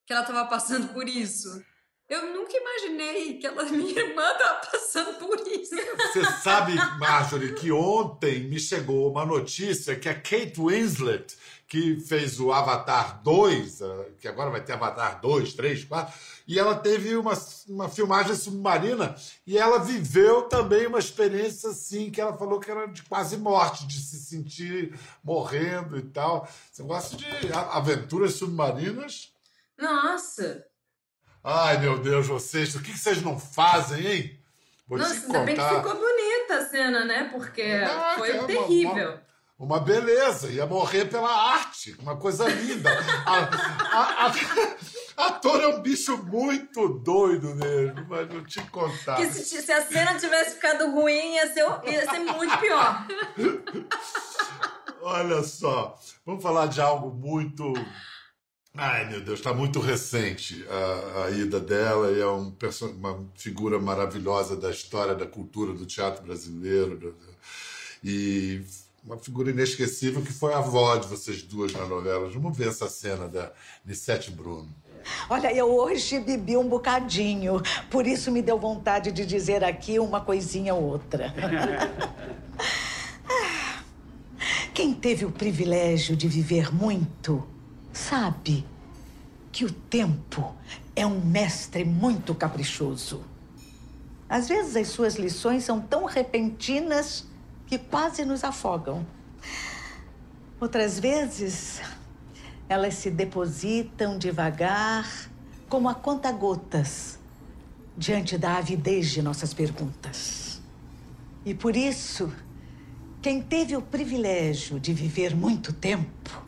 que 0.07 0.13
ela 0.13 0.21
estava 0.21 0.45
passando 0.47 0.89
por 0.89 1.09
isso. 1.09 1.65
Eu 2.09 2.35
nunca 2.35 2.55
imaginei 2.55 3.39
que 3.39 3.47
ela, 3.47 3.65
minha 3.73 3.99
irmã 3.99 4.31
estava 4.33 4.67
passando 4.71 5.15
por 5.19 5.41
isso. 5.49 5.75
Você 5.97 6.25
sabe, 6.43 6.75
Marjorie, 6.99 7.55
que 7.55 7.73
ontem 7.73 8.45
me 8.45 8.61
chegou 8.61 9.11
uma 9.11 9.25
notícia 9.25 9.97
que 9.97 10.09
a 10.09 10.15
Kate 10.15 10.55
Winslet, 10.59 11.35
que 11.67 11.99
fez 12.01 12.39
o 12.39 12.53
Avatar 12.53 13.23
2, 13.23 13.81
eh, 13.81 14.09
que 14.21 14.29
agora 14.29 14.51
vai 14.51 14.63
ter 14.63 14.75
Avatar 14.75 15.21
2, 15.21 15.55
3, 15.55 15.85
4, 15.85 16.15
e 16.47 16.59
ela 16.59 16.75
teve 16.75 17.17
uma, 17.17 17.33
uma 17.69 17.89
filmagem 17.89 18.35
submarina 18.35 19.17
e 19.47 19.57
ela 19.57 19.79
viveu 19.79 20.43
também 20.43 20.87
uma 20.87 20.99
experiência 20.99 21.71
assim, 21.71 22.11
que 22.11 22.21
ela 22.21 22.37
falou 22.37 22.61
que 22.61 22.71
era 22.71 22.87
de 22.87 23.03
quase 23.03 23.37
morte, 23.37 23.87
de 23.87 23.99
se 23.99 24.19
sentir 24.19 24.99
morrendo 25.23 25.97
e 25.97 26.03
tal. 26.03 26.49
Você 26.71 26.83
gosta 26.83 27.17
de 27.17 27.27
aventuras 27.53 28.35
submarinas? 28.35 29.33
Nossa! 29.79 30.65
Ai, 31.43 31.79
meu 31.79 31.99
Deus, 31.99 32.27
vocês, 32.27 32.75
o 32.75 32.83
que 32.83 32.97
vocês 32.97 33.21
não 33.21 33.39
fazem, 33.39 34.07
hein? 34.07 34.41
Vou 34.87 34.99
Nossa, 34.99 35.15
ainda 35.15 35.41
bem 35.41 35.57
que 35.57 35.63
ficou 35.63 35.95
bonita 35.95 36.57
a 36.57 36.67
cena, 36.67 37.05
né? 37.05 37.29
Porque 37.33 37.63
ah, 37.63 38.15
foi 38.19 38.31
é 38.31 38.45
terrível. 38.45 38.93
Uma, 38.93 39.15
uma, 39.15 39.23
beleza, 39.81 40.51
ia 40.51 40.67
morrer 40.67 41.07
pela 41.07 41.31
arte, 41.31 41.97
uma 42.01 42.17
coisa 42.17 42.49
linda. 42.49 42.91
a, 43.27 44.27
a, 44.27 44.27
a, 44.27 45.27
ator 45.27 45.63
é 45.63 45.69
um 45.69 45.81
bicho 45.81 46.17
muito 46.25 46.89
doido 47.01 47.55
mesmo, 47.55 48.07
mas 48.09 48.29
não 48.29 48.45
te 48.45 48.61
contar. 48.71 49.17
Que 49.17 49.27
se, 49.27 49.63
se, 49.63 49.73
a 49.73 49.87
cena 49.87 50.19
tivesse 50.19 50.57
ficado 50.57 50.91
ruim, 50.91 51.35
ia 51.35 51.53
ser, 51.53 51.65
ia 51.87 52.11
ser 52.11 52.19
muito 52.21 52.59
pior. 52.59 53.07
Olha 55.03 55.43
só, 55.43 55.99
vamos 56.25 56.43
falar 56.43 56.67
de 56.67 56.81
algo 56.81 57.11
muito 57.11 57.75
Ai, 58.77 59.09
meu 59.09 59.21
Deus, 59.21 59.39
está 59.39 59.55
muito 59.55 59.79
recente 59.79 60.67
a, 60.69 61.27
a, 61.27 61.31
ida 61.31 61.61
dela 61.61 62.11
e 62.11 62.21
é 62.21 62.27
um, 62.27 62.53
uma 62.97 63.31
figura 63.37 63.79
maravilhosa 63.79 64.57
da 64.57 64.69
história, 64.69 65.15
da 65.15 65.27
cultura 65.27 65.73
do 65.73 65.87
teatro 65.87 66.25
brasileiro. 66.25 67.17
E 68.03 68.63
uma 69.05 69.19
figura 69.19 69.51
inesquecível 69.51 70.23
que 70.23 70.33
foi 70.33 70.55
a 70.55 70.59
avó 70.59 70.97
de 70.97 71.07
vocês 71.07 71.43
duas 71.43 71.73
na 71.73 71.85
novela. 71.85 72.29
Vamos 72.31 72.57
ver 72.57 72.69
essa 72.69 72.89
cena 72.89 73.29
da 73.29 73.53
Nissete 73.85 74.31
Bruno. 74.31 74.75
Olha, 75.29 75.53
eu 75.53 75.71
hoje 75.71 76.19
bebi 76.19 76.57
um 76.57 76.67
bocadinho, 76.67 77.61
por 77.91 78.07
isso 78.07 78.33
me 78.33 78.41
deu 78.41 78.59
vontade 78.59 79.13
de 79.13 79.27
dizer 79.27 79.63
aqui 79.63 79.99
uma 79.99 80.23
coisinha 80.23 80.75
ou 80.75 80.83
outra. 80.83 81.35
Quem 84.73 84.95
teve 84.95 85.27
o 85.27 85.31
privilégio 85.31 86.17
de 86.17 86.27
viver 86.27 86.75
muito 86.75 87.47
sabe 87.93 88.67
que 89.53 89.67
o 89.67 89.71
tempo 89.71 90.57
é 90.97 91.07
um 91.07 91.21
mestre 91.21 91.85
muito 91.85 92.35
caprichoso. 92.35 93.23
Às 94.27 94.49
vezes 94.49 94.75
as 94.75 94.89
suas 94.89 95.17
lições 95.17 95.65
são 95.65 95.79
tão 95.81 96.07
repentinas 96.07 97.27
quase 97.79 98.25
nos 98.25 98.45
afogam. 98.45 99.07
Outras 100.61 100.99
vezes, 100.99 101.81
elas 102.69 102.95
se 102.95 103.11
depositam 103.11 104.19
devagar, 104.19 105.07
como 105.69 105.89
a 105.89 105.95
conta-gotas, 105.95 107.19
diante 107.97 108.39
da 108.39 108.57
avidez 108.57 109.11
de 109.11 109.23
nossas 109.23 109.53
perguntas. 109.53 110.61
E 111.45 111.55
por 111.55 111.77
isso, 111.77 112.33
quem 113.21 113.43
teve 113.43 113.77
o 113.77 113.83
privilégio 113.83 114.81
de 114.81 114.93
viver 114.93 115.35
muito 115.35 115.73
tempo 115.73 116.45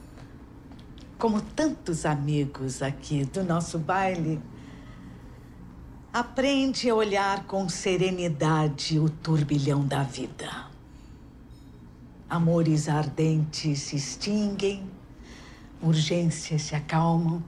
como 1.18 1.40
tantos 1.40 2.04
amigos 2.04 2.82
aqui 2.82 3.24
do 3.24 3.42
nosso 3.42 3.78
baile, 3.78 4.40
aprende 6.12 6.90
a 6.90 6.94
olhar 6.94 7.44
com 7.46 7.68
serenidade 7.68 8.98
o 8.98 9.08
turbilhão 9.08 9.84
da 9.86 10.02
vida. 10.02 10.66
Amores 12.28 12.88
ardentes 12.88 13.80
se 13.80 13.96
extinguem, 13.96 14.90
urgências 15.80 16.62
se 16.62 16.74
acalmam, 16.74 17.42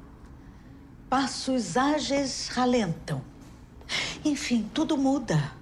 passos 1.08 1.76
ágeis 1.76 2.49
ralentam. 2.49 3.23
Enfim, 4.25 4.68
tudo 4.73 4.97
muda. 4.97 5.52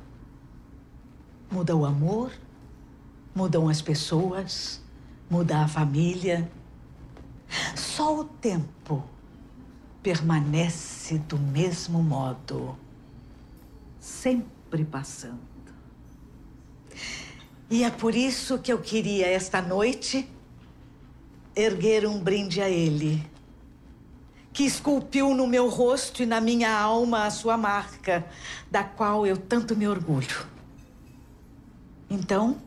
Muda 1.51 1.75
o 1.75 1.87
amor, 1.87 2.33
mudam 3.35 3.69
as 3.69 3.81
pessoas, 3.81 4.83
muda 5.31 5.63
a 5.63 5.69
família 5.69 6.51
só 7.75 8.21
o 8.21 8.25
tempo 8.25 9.05
permanece 10.03 11.19
do 11.19 11.39
mesmo 11.39 12.03
modo, 12.03 12.77
sempre 13.99 14.85
passando. 14.85 15.56
E 17.69 17.83
é 17.83 17.91
por 17.91 18.15
isso 18.15 18.59
que 18.59 18.73
eu 18.73 18.79
queria, 18.79 19.27
esta 19.27 19.61
noite, 19.61 20.29
erguer 21.55 22.07
um 22.07 22.21
brinde 22.21 22.63
a 22.63 22.71
ele, 22.71 23.29
que 24.53 24.65
esculpiu 24.65 25.35
no 25.35 25.47
meu 25.47 25.69
rosto 25.69 26.23
e 26.23 26.27
na 26.27 26.41
minha 26.41 26.73
alma 26.79 27.25
a 27.25 27.31
sua 27.31 27.57
marca, 27.57 28.25
da 28.71 28.85
qual 28.85 29.27
eu 29.27 29.37
tanto 29.37 29.75
me 29.75 29.89
orgulho. 29.89 30.47
Então, 32.09 32.61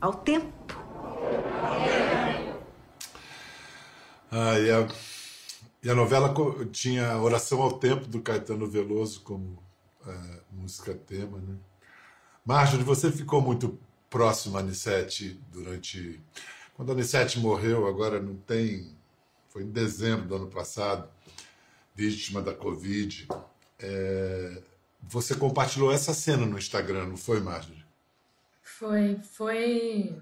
ao 0.00 0.12
tempo. 0.12 0.78
Ah, 4.30 4.58
e, 4.58 4.70
a, 4.70 4.88
e 5.82 5.90
a 5.90 5.94
novela 5.94 6.32
tinha 6.70 7.16
Oração 7.18 7.62
ao 7.62 7.78
Tempo 7.78 8.06
do 8.06 8.20
Caetano 8.20 8.66
Veloso 8.68 9.22
como 9.22 9.62
é, 10.06 10.40
música 10.52 10.94
tema, 10.94 11.38
né? 11.38 11.56
Marjorie, 12.44 12.84
você 12.84 13.10
ficou 13.10 13.40
muito 13.40 13.78
próximo 14.10 14.56
a 14.56 14.60
Anissete 14.60 15.40
durante. 15.50 16.20
Quando 16.74 16.90
a 16.90 16.92
Anissete 16.92 17.38
morreu, 17.38 17.86
agora 17.86 18.20
não 18.20 18.36
tem. 18.36 18.94
Foi 19.48 19.62
em 19.62 19.70
dezembro 19.70 20.26
do 20.26 20.36
ano 20.36 20.48
passado, 20.48 21.08
vítima 21.94 22.42
da 22.42 22.54
Covid. 22.54 23.28
É... 23.78 24.62
Você 25.02 25.34
compartilhou 25.34 25.92
essa 25.92 26.12
cena 26.12 26.44
no 26.46 26.58
Instagram, 26.58 27.06
não 27.06 27.16
foi, 27.16 27.40
Marjorie? 27.40 27.84
Foi, 28.62 29.18
foi. 29.22 30.20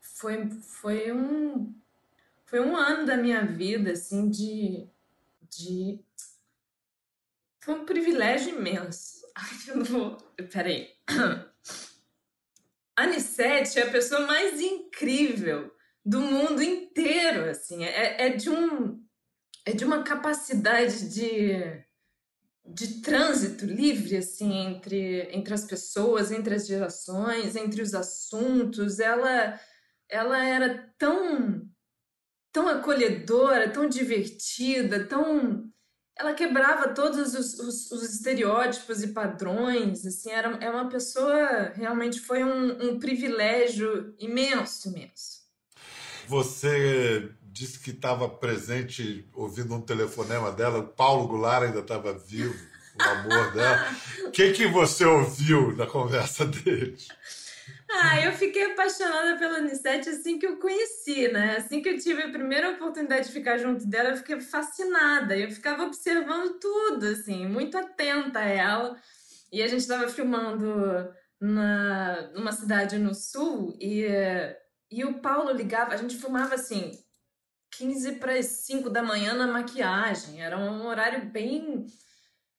Foi, 0.00 0.48
foi 0.48 1.12
um 1.12 1.74
foi 2.46 2.60
um 2.60 2.76
ano 2.76 3.04
da 3.04 3.16
minha 3.16 3.44
vida, 3.44 3.92
assim, 3.92 4.30
de. 4.30 4.88
de... 5.50 6.00
Foi 7.60 7.74
um 7.74 7.84
privilégio 7.84 8.56
imenso. 8.56 9.26
Ai, 9.34 9.50
eu 9.68 9.76
não 9.78 9.84
vou. 9.84 10.16
Peraí. 10.52 10.95
Anissete 12.96 13.78
é 13.78 13.82
a 13.82 13.90
pessoa 13.90 14.20
mais 14.26 14.60
incrível 14.60 15.70
do 16.04 16.20
mundo 16.20 16.62
inteiro, 16.62 17.50
assim. 17.50 17.84
É, 17.84 18.26
é 18.26 18.30
de 18.30 18.48
um. 18.48 19.04
É 19.64 19.72
de 19.72 19.84
uma 19.84 20.02
capacidade 20.04 21.12
de 21.12 21.84
de 22.68 23.00
trânsito 23.00 23.64
livre 23.64 24.16
assim 24.16 24.52
entre, 24.52 25.28
entre 25.30 25.54
as 25.54 25.64
pessoas, 25.64 26.32
entre 26.32 26.54
as 26.54 26.66
gerações, 26.66 27.54
entre 27.54 27.80
os 27.80 27.94
assuntos. 27.94 28.98
Ela 28.98 29.60
ela 30.08 30.44
era 30.44 30.92
tão 30.98 31.68
tão 32.52 32.68
acolhedora, 32.68 33.70
tão 33.70 33.88
divertida, 33.88 35.04
tão. 35.06 35.70
Ela 36.18 36.32
quebrava 36.32 36.94
todos 36.94 37.34
os, 37.34 37.58
os, 37.58 37.90
os 37.92 38.02
estereótipos 38.02 39.02
e 39.02 39.08
padrões, 39.08 40.06
assim, 40.06 40.30
era, 40.30 40.56
é 40.62 40.70
uma 40.70 40.88
pessoa, 40.88 41.72
realmente 41.74 42.20
foi 42.20 42.42
um, 42.42 42.90
um 42.90 42.98
privilégio 42.98 44.14
imenso, 44.18 44.88
imenso. 44.88 45.44
Você 46.26 47.30
disse 47.42 47.78
que 47.78 47.90
estava 47.90 48.28
presente 48.28 49.28
ouvindo 49.34 49.74
um 49.74 49.80
telefonema 49.80 50.50
dela, 50.50 50.78
o 50.78 50.88
Paulo 50.88 51.28
Goulart 51.28 51.64
ainda 51.64 51.80
estava 51.80 52.12
vivo, 52.14 52.56
o 52.98 53.02
amor 53.02 53.52
dela. 53.52 53.96
O 54.26 54.30
que, 54.32 54.52
que 54.52 54.66
você 54.68 55.04
ouviu 55.04 55.76
na 55.76 55.86
conversa 55.86 56.46
deles? 56.46 57.08
Ah, 57.88 58.20
eu 58.20 58.32
fiquei 58.32 58.72
apaixonada 58.72 59.38
pela 59.38 59.58
Anissete 59.58 60.08
assim 60.08 60.38
que 60.38 60.46
eu 60.46 60.58
conheci, 60.58 61.28
né? 61.28 61.56
Assim 61.56 61.80
que 61.80 61.88
eu 61.88 61.98
tive 61.98 62.22
a 62.22 62.30
primeira 62.30 62.70
oportunidade 62.70 63.26
de 63.26 63.32
ficar 63.32 63.58
junto 63.58 63.86
dela, 63.86 64.10
eu 64.10 64.16
fiquei 64.16 64.40
fascinada. 64.40 65.36
Eu 65.36 65.50
ficava 65.50 65.84
observando 65.84 66.58
tudo, 66.58 67.06
assim, 67.06 67.46
muito 67.46 67.78
atenta 67.78 68.40
a 68.40 68.44
ela. 68.44 69.00
E 69.52 69.62
a 69.62 69.68
gente 69.68 69.80
estava 69.80 70.08
filmando 70.08 71.08
na, 71.40 72.30
numa 72.34 72.52
cidade 72.52 72.98
no 72.98 73.14
sul 73.14 73.76
e, 73.80 74.06
e 74.90 75.04
o 75.04 75.20
Paulo 75.20 75.52
ligava, 75.52 75.94
a 75.94 75.96
gente 75.96 76.16
filmava 76.16 76.54
assim, 76.54 76.90
15 77.72 78.16
para 78.16 78.34
as 78.34 78.46
5 78.46 78.90
da 78.90 79.02
manhã 79.02 79.34
na 79.34 79.46
maquiagem. 79.46 80.42
Era 80.42 80.58
um 80.58 80.86
horário 80.86 81.26
bem 81.26 81.86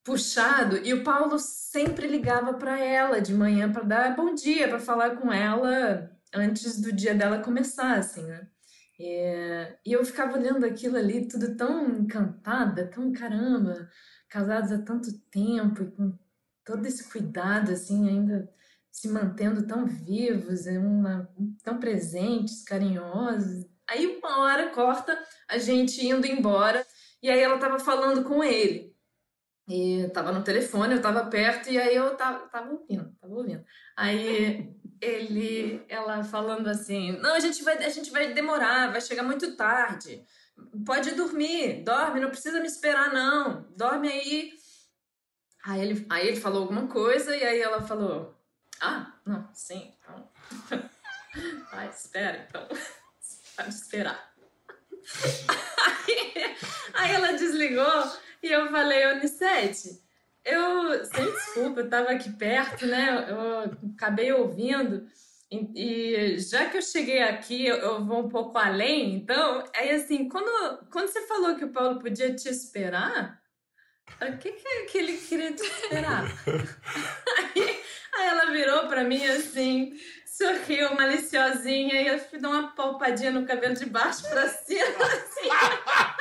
puxado 0.08 0.78
e 0.78 0.94
o 0.94 1.04
Paulo 1.04 1.38
sempre 1.38 2.08
ligava 2.08 2.54
para 2.54 2.80
ela 2.80 3.20
de 3.20 3.34
manhã 3.34 3.70
para 3.70 3.84
dar 3.84 4.16
bom 4.16 4.34
dia, 4.34 4.70
para 4.70 4.80
falar 4.80 5.18
com 5.18 5.34
ela 5.34 6.10
antes 6.34 6.80
do 6.80 6.94
dia 6.94 7.14
dela 7.14 7.44
começar, 7.44 7.98
assim, 7.98 8.24
né? 8.24 8.48
E, 8.98 9.68
e 9.86 9.92
eu 9.92 10.06
ficava 10.06 10.38
olhando 10.38 10.66
aquilo 10.66 10.96
ali, 10.96 11.28
tudo 11.28 11.58
tão 11.58 12.00
encantada, 12.00 12.88
tão 12.88 13.12
caramba, 13.12 13.90
casados 14.30 14.72
há 14.72 14.82
tanto 14.82 15.12
tempo 15.30 15.84
e 15.84 15.92
com 15.92 16.18
todo 16.64 16.86
esse 16.86 17.12
cuidado, 17.12 17.74
assim, 17.74 18.08
ainda 18.08 18.50
se 18.90 19.10
mantendo 19.10 19.68
tão 19.68 19.86
vivos, 19.86 20.68
uma, 20.68 21.30
tão 21.62 21.80
presentes, 21.80 22.64
carinhosos. 22.64 23.66
Aí 23.86 24.08
uma 24.08 24.40
hora 24.40 24.70
corta 24.70 25.22
a 25.50 25.58
gente 25.58 26.06
indo 26.06 26.26
embora 26.26 26.86
e 27.22 27.30
aí 27.30 27.40
ela 27.42 27.58
tava 27.58 27.78
falando 27.78 28.24
com 28.24 28.42
ele. 28.42 28.87
E 29.68 30.08
tava 30.14 30.32
no 30.32 30.44
telefone, 30.44 30.96
eu 30.96 31.02
tava 31.02 31.26
perto 31.26 31.70
e 31.70 31.78
aí 31.78 31.94
eu 31.94 32.16
tava, 32.16 32.48
tava 32.48 32.72
ouvindo, 32.72 33.14
tava 33.20 33.34
ouvindo. 33.34 33.66
Aí 33.98 34.74
ele, 35.02 35.84
ela 35.90 36.24
falando 36.24 36.68
assim: 36.68 37.12
"Não, 37.20 37.36
a 37.36 37.40
gente 37.40 37.62
vai, 37.64 37.78
a 37.84 37.90
gente 37.90 38.10
vai 38.10 38.34
demorar, 38.34 38.92
vai 38.92 39.02
chegar 39.02 39.24
muito 39.24 39.58
tarde. 39.58 40.24
Pode 40.86 41.12
dormir, 41.16 41.84
dorme, 41.84 42.22
não 42.22 42.30
precisa 42.30 42.62
me 42.62 42.68
esperar 42.68 43.14
não. 43.14 43.68
Dorme 43.76 44.08
aí". 44.08 44.54
Aí 45.66 45.82
ele, 45.82 46.06
aí 46.10 46.28
ele 46.28 46.40
falou 46.40 46.62
alguma 46.62 46.88
coisa 46.88 47.36
e 47.36 47.44
aí 47.44 47.62
ela 47.62 47.82
falou: 47.82 48.34
"Ah, 48.80 49.16
não, 49.26 49.50
sim, 49.54 49.94
então. 50.00 50.30
Ai, 51.74 51.90
espera 51.92 52.48
então. 52.48 52.66
Pode 53.58 53.70
esperar". 53.70 54.34
Aí, 56.08 56.56
aí 56.94 57.12
ela 57.16 57.32
desligou 57.34 57.86
e 58.48 58.52
eu 58.52 58.70
falei, 58.70 59.06
Onicete, 59.08 60.02
eu, 60.44 61.06
sem 61.06 61.26
desculpa, 61.26 61.82
eu 61.82 61.90
tava 61.90 62.12
aqui 62.12 62.32
perto, 62.32 62.86
né? 62.86 63.28
Eu 63.30 63.92
acabei 63.94 64.32
ouvindo. 64.32 65.06
E, 65.52 66.36
e 66.36 66.40
já 66.40 66.70
que 66.70 66.78
eu 66.78 66.82
cheguei 66.82 67.22
aqui, 67.22 67.66
eu, 67.66 67.76
eu, 67.78 68.06
vou 68.06 68.26
um 68.26 68.30
pouco 68.30 68.58
além, 68.58 69.16
então, 69.16 69.64
aí 69.74 69.92
assim, 69.92 70.28
quando, 70.28 70.86
quando 70.92 71.08
você 71.08 71.26
falou 71.26 71.56
que 71.56 71.64
o 71.64 71.72
Paulo 71.72 72.00
podia 72.00 72.34
te 72.36 72.50
esperar, 72.50 73.42
o 74.22 74.38
que, 74.38 74.52
que, 74.52 74.86
que 74.86 74.98
ele 74.98 75.18
queria 75.18 75.54
te 75.54 75.64
esperar? 75.64 76.24
aí, 77.38 77.82
aí 78.16 78.28
ela 78.28 78.52
virou 78.52 78.88
para 78.88 79.04
mim 79.04 79.26
assim, 79.26 79.98
sorriu 80.26 80.96
maliciosinha 80.96 82.02
e 82.02 82.08
eu 82.08 82.20
fui 82.20 82.40
dar 82.40 82.50
uma 82.50 82.76
palpadinha 82.76 83.32
no 83.32 83.46
cabelo 83.46 83.74
de 83.74 83.86
baixo 83.86 84.30
pra 84.30 84.48
cima, 84.50 85.06
assim. 85.06 85.50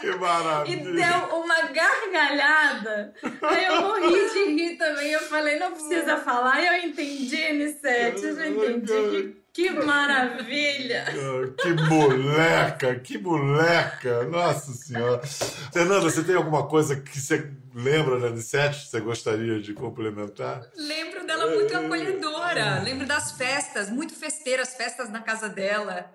que 0.00 0.10
maravilha! 0.16 0.80
E 0.80 0.92
deu 0.92 1.38
uma 1.38 1.62
gargalhada. 1.62 3.14
Aí 3.42 3.64
eu 3.64 3.82
morri 3.82 4.30
de 4.30 4.44
rir 4.54 4.76
também. 4.76 5.10
Eu 5.10 5.20
falei, 5.20 5.58
não 5.58 5.72
precisa 5.72 6.16
falar. 6.18 6.60
E 6.60 6.66
eu 6.66 6.88
entendi, 6.88 7.36
N7. 7.36 8.22
Eu 8.22 8.36
já 8.36 8.46
entendi. 8.46 9.36
Que, 9.52 9.68
que 9.68 9.70
maravilha! 9.70 11.06
Que 11.60 11.72
moleca, 11.88 12.94
que 13.00 13.18
moleca! 13.18 14.22
Nossa 14.24 14.72
Senhora! 14.72 15.20
Fernanda, 15.72 16.02
você 16.02 16.22
tem 16.22 16.36
alguma 16.36 16.68
coisa 16.68 16.94
que 16.96 17.20
você 17.20 17.50
lembra 17.74 18.20
da 18.20 18.30
N7 18.30 18.70
que 18.70 18.90
você 18.90 19.00
gostaria 19.00 19.60
de 19.60 19.74
complementar? 19.74 20.62
Lembro 20.76 21.26
dela 21.26 21.48
muito 21.48 21.76
acolhedora. 21.76 22.80
Lembro 22.82 23.06
das 23.06 23.32
festas, 23.32 23.90
muito 23.90 24.14
festeiras, 24.14 24.74
festas 24.74 25.10
na 25.10 25.20
casa 25.20 25.48
dela 25.48 26.10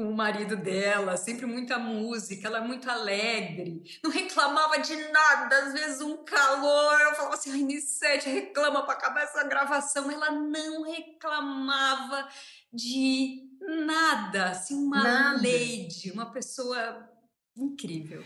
com 0.00 0.08
o 0.08 0.16
marido 0.16 0.56
dela, 0.56 1.14
sempre 1.18 1.44
muita 1.44 1.78
música, 1.78 2.48
ela 2.48 2.56
é 2.56 2.60
muito 2.62 2.90
alegre, 2.90 3.82
não 4.02 4.10
reclamava 4.10 4.78
de 4.78 4.96
nada, 4.96 5.58
às 5.58 5.74
vezes 5.74 6.00
um 6.00 6.24
calor, 6.24 6.98
eu 7.02 7.14
falava 7.14 7.34
assim, 7.34 7.52
ai, 7.52 7.60
Nissete, 7.60 8.30
reclama 8.30 8.82
para 8.84 8.94
acabar 8.94 9.24
essa 9.24 9.44
gravação, 9.44 10.10
ela 10.10 10.30
não 10.30 10.84
reclamava 10.84 12.26
de 12.72 13.46
nada, 13.60 14.52
assim, 14.52 14.74
uma 14.74 15.02
nada. 15.02 15.36
lady, 15.36 16.10
uma 16.14 16.32
pessoa 16.32 17.06
incrível. 17.54 18.24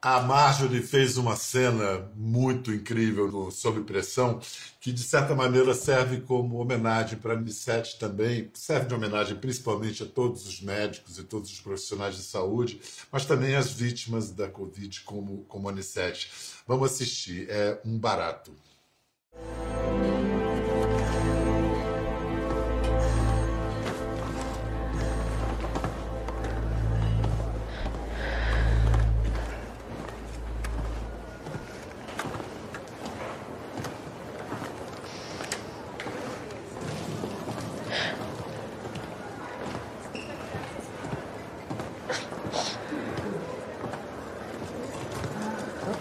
A 0.00 0.20
Marjorie 0.20 0.82
fez 0.82 1.16
uma 1.16 1.34
cena 1.34 2.10
muito 2.14 2.72
incrível 2.72 3.30
no 3.32 3.50
Sob 3.50 3.82
Pressão, 3.82 4.40
que 4.78 4.92
de 4.92 5.02
certa 5.02 5.34
maneira 5.34 5.74
serve 5.74 6.20
como 6.20 6.58
homenagem 6.58 7.18
para 7.18 7.32
a 7.32 7.36
Anissete 7.36 7.98
também, 7.98 8.50
serve 8.54 8.86
de 8.86 8.94
homenagem 8.94 9.36
principalmente 9.36 10.02
a 10.02 10.06
todos 10.06 10.46
os 10.46 10.60
médicos 10.60 11.18
e 11.18 11.24
todos 11.24 11.50
os 11.50 11.60
profissionais 11.60 12.14
de 12.14 12.22
saúde, 12.22 12.80
mas 13.10 13.24
também 13.24 13.56
às 13.56 13.72
vítimas 13.72 14.30
da 14.30 14.48
Covid 14.48 15.00
como, 15.00 15.44
como 15.48 15.68
a 15.68 15.72
Anissete. 15.72 16.30
Vamos 16.68 16.92
assistir, 16.92 17.48
é 17.48 17.80
um 17.84 17.98
barato. 17.98 18.52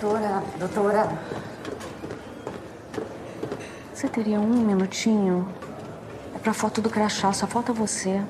Doutora, 0.06 0.44
doutora. 0.60 1.10
Você 3.92 4.08
teria 4.08 4.40
um 4.40 4.64
minutinho? 4.64 5.50
É 6.36 6.38
pra 6.38 6.54
foto 6.54 6.80
do 6.80 6.92
crachá, 6.92 7.34
só 7.34 7.48
falta 7.48 7.74
você. 7.74 8.22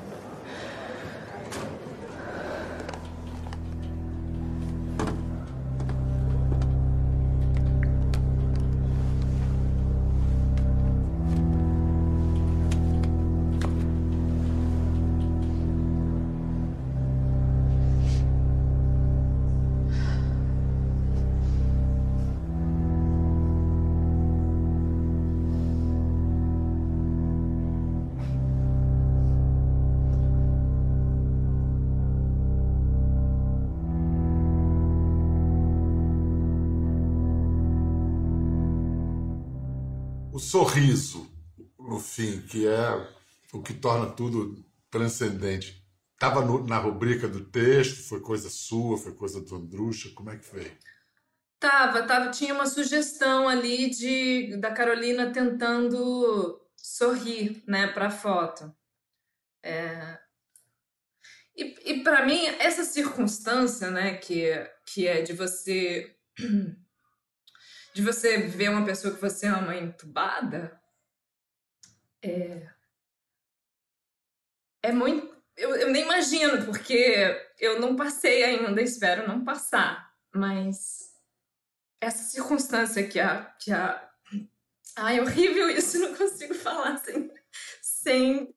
Sorriso, 40.56 41.30
no 41.78 41.98
fim, 42.00 42.40
que 42.40 42.66
é 42.66 43.08
o 43.52 43.62
que 43.62 43.74
torna 43.74 44.06
tudo 44.06 44.64
transcendente. 44.90 45.84
Estava 46.14 46.42
na 46.66 46.78
rubrica 46.78 47.28
do 47.28 47.44
texto, 47.44 48.08
foi 48.08 48.20
coisa 48.20 48.48
sua, 48.48 48.96
foi 48.96 49.12
coisa 49.12 49.38
do 49.42 49.54
Andrucha, 49.54 50.10
como 50.14 50.30
é 50.30 50.38
que 50.38 50.46
foi? 50.46 50.72
Tava, 51.60 52.06
tava, 52.06 52.30
tinha 52.30 52.54
uma 52.54 52.64
sugestão 52.64 53.46
ali 53.46 53.90
de 53.90 54.56
da 54.56 54.70
Carolina 54.70 55.30
tentando 55.30 56.58
sorrir, 56.74 57.62
né, 57.66 57.88
para 57.88 58.06
a 58.06 58.10
foto. 58.10 58.74
É... 59.62 60.18
E, 61.54 61.92
e 61.92 62.02
para 62.02 62.24
mim 62.24 62.46
essa 62.58 62.84
circunstância, 62.84 63.90
né, 63.90 64.16
que 64.16 64.50
que 64.86 65.06
é 65.06 65.20
de 65.20 65.34
você 65.34 66.16
de 67.96 68.02
você 68.02 68.36
ver 68.36 68.68
uma 68.68 68.84
pessoa 68.84 69.14
que 69.14 69.20
você 69.22 69.46
ama 69.46 69.74
entubada, 69.74 70.78
é, 72.22 72.68
é 74.82 74.92
muito. 74.92 75.34
Eu, 75.56 75.74
eu 75.76 75.90
nem 75.90 76.02
imagino, 76.02 76.66
porque 76.66 77.34
eu 77.58 77.80
não 77.80 77.96
passei 77.96 78.44
ainda, 78.44 78.82
espero 78.82 79.26
não 79.26 79.42
passar, 79.42 80.14
mas 80.30 81.10
essa 81.98 82.22
circunstância 82.22 83.08
que 83.08 83.18
a. 83.18 83.46
Que 83.58 83.72
a 83.72 84.10
ai, 84.94 85.18
é 85.18 85.22
horrível 85.22 85.70
isso, 85.70 85.98
não 85.98 86.14
consigo 86.14 86.52
falar 86.52 86.98
sem, 86.98 87.32
sem 87.80 88.54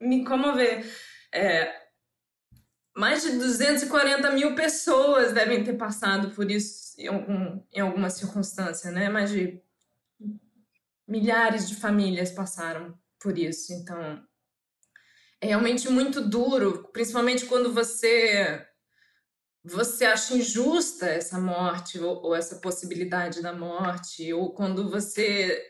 me 0.00 0.24
comover. 0.24 0.82
É, 1.30 1.85
mais 2.96 3.22
de 3.22 3.32
240 3.32 4.30
mil 4.30 4.54
pessoas 4.54 5.32
devem 5.32 5.62
ter 5.62 5.74
passado 5.74 6.30
por 6.30 6.50
isso 6.50 6.98
em, 6.98 7.08
algum, 7.08 7.62
em 7.72 7.80
alguma 7.80 8.08
circunstância, 8.08 8.90
né? 8.90 9.10
Mais 9.10 9.30
de 9.30 9.60
milhares 11.06 11.68
de 11.68 11.76
famílias 11.76 12.30
passaram 12.30 12.98
por 13.20 13.36
isso. 13.36 13.72
Então, 13.74 14.24
é 15.40 15.48
realmente 15.48 15.90
muito 15.90 16.26
duro, 16.26 16.88
principalmente 16.92 17.44
quando 17.44 17.72
você 17.72 18.66
você 19.62 20.04
acha 20.04 20.36
injusta 20.36 21.06
essa 21.06 21.40
morte 21.40 21.98
ou, 21.98 22.22
ou 22.22 22.36
essa 22.36 22.56
possibilidade 22.56 23.42
da 23.42 23.52
morte, 23.52 24.32
ou 24.32 24.54
quando 24.54 24.88
você 24.88 25.60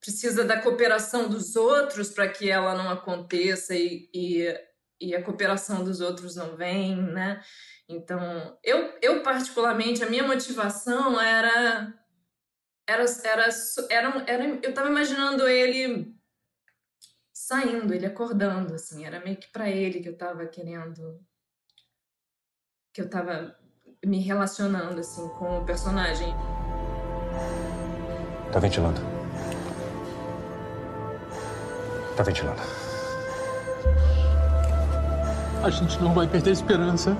precisa 0.00 0.44
da 0.44 0.60
cooperação 0.60 1.28
dos 1.28 1.54
outros 1.54 2.10
para 2.10 2.28
que 2.28 2.50
ela 2.50 2.74
não 2.74 2.90
aconteça 2.90 3.74
e, 3.74 4.10
e 4.12 4.73
e 5.08 5.14
a 5.14 5.22
cooperação 5.22 5.84
dos 5.84 6.00
outros 6.00 6.36
não 6.36 6.56
vem, 6.56 6.96
né? 6.96 7.42
Então, 7.88 8.58
eu, 8.62 8.98
eu 9.02 9.22
particularmente, 9.22 10.02
a 10.02 10.08
minha 10.08 10.26
motivação 10.26 11.20
era 11.20 11.92
era 12.86 13.04
era 13.24 13.48
era, 13.90 14.24
era 14.26 14.44
eu 14.46 14.70
estava 14.70 14.88
imaginando 14.88 15.48
ele 15.48 16.14
saindo, 17.32 17.92
ele 17.92 18.06
acordando 18.06 18.74
assim, 18.74 19.04
era 19.04 19.20
meio 19.20 19.36
que 19.36 19.48
para 19.48 19.68
ele 19.68 20.00
que 20.00 20.08
eu 20.08 20.12
estava 20.12 20.46
querendo 20.46 21.20
que 22.92 23.00
eu 23.00 23.06
estava 23.06 23.56
me 24.04 24.20
relacionando 24.20 25.00
assim 25.00 25.28
com 25.30 25.58
o 25.58 25.64
personagem. 25.64 26.32
Tá 28.52 28.60
ventilando. 28.60 29.00
Tá 32.16 32.22
ventilando. 32.22 32.83
A 35.64 35.70
gente 35.70 35.98
não 36.02 36.12
vai 36.12 36.28
perder 36.28 36.50
a 36.50 36.52
esperança. 36.52 37.16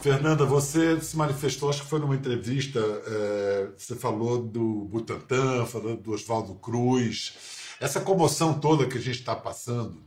Fernanda, 0.00 0.44
você 0.44 1.00
se 1.00 1.16
manifestou, 1.16 1.70
acho 1.70 1.82
que 1.82 1.88
foi 1.88 2.00
numa 2.00 2.16
entrevista, 2.16 2.80
é, 2.80 3.68
você 3.76 3.94
falou 3.94 4.42
do 4.42 4.86
Butantan, 4.86 5.64
falou 5.64 5.96
do 5.96 6.10
Oswaldo 6.10 6.56
Cruz. 6.56 7.36
Essa 7.78 8.00
comoção 8.00 8.58
toda 8.58 8.88
que 8.88 8.98
a 8.98 9.00
gente 9.00 9.20
está 9.20 9.36
passando, 9.36 10.02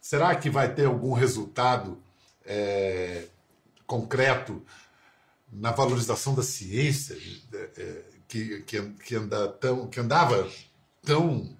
será 0.00 0.36
que 0.36 0.48
vai 0.48 0.72
ter 0.72 0.84
algum 0.84 1.12
resultado 1.12 1.98
é, 2.46 3.24
concreto 3.88 4.62
na 5.50 5.72
valorização 5.72 6.34
da 6.34 6.42
ciência, 6.42 7.16
é, 7.76 8.04
que, 8.28 8.60
que, 8.60 8.82
que, 8.90 9.14
anda 9.16 9.48
tão, 9.48 9.88
que 9.88 9.98
andava 9.98 10.48
tão 11.02 11.56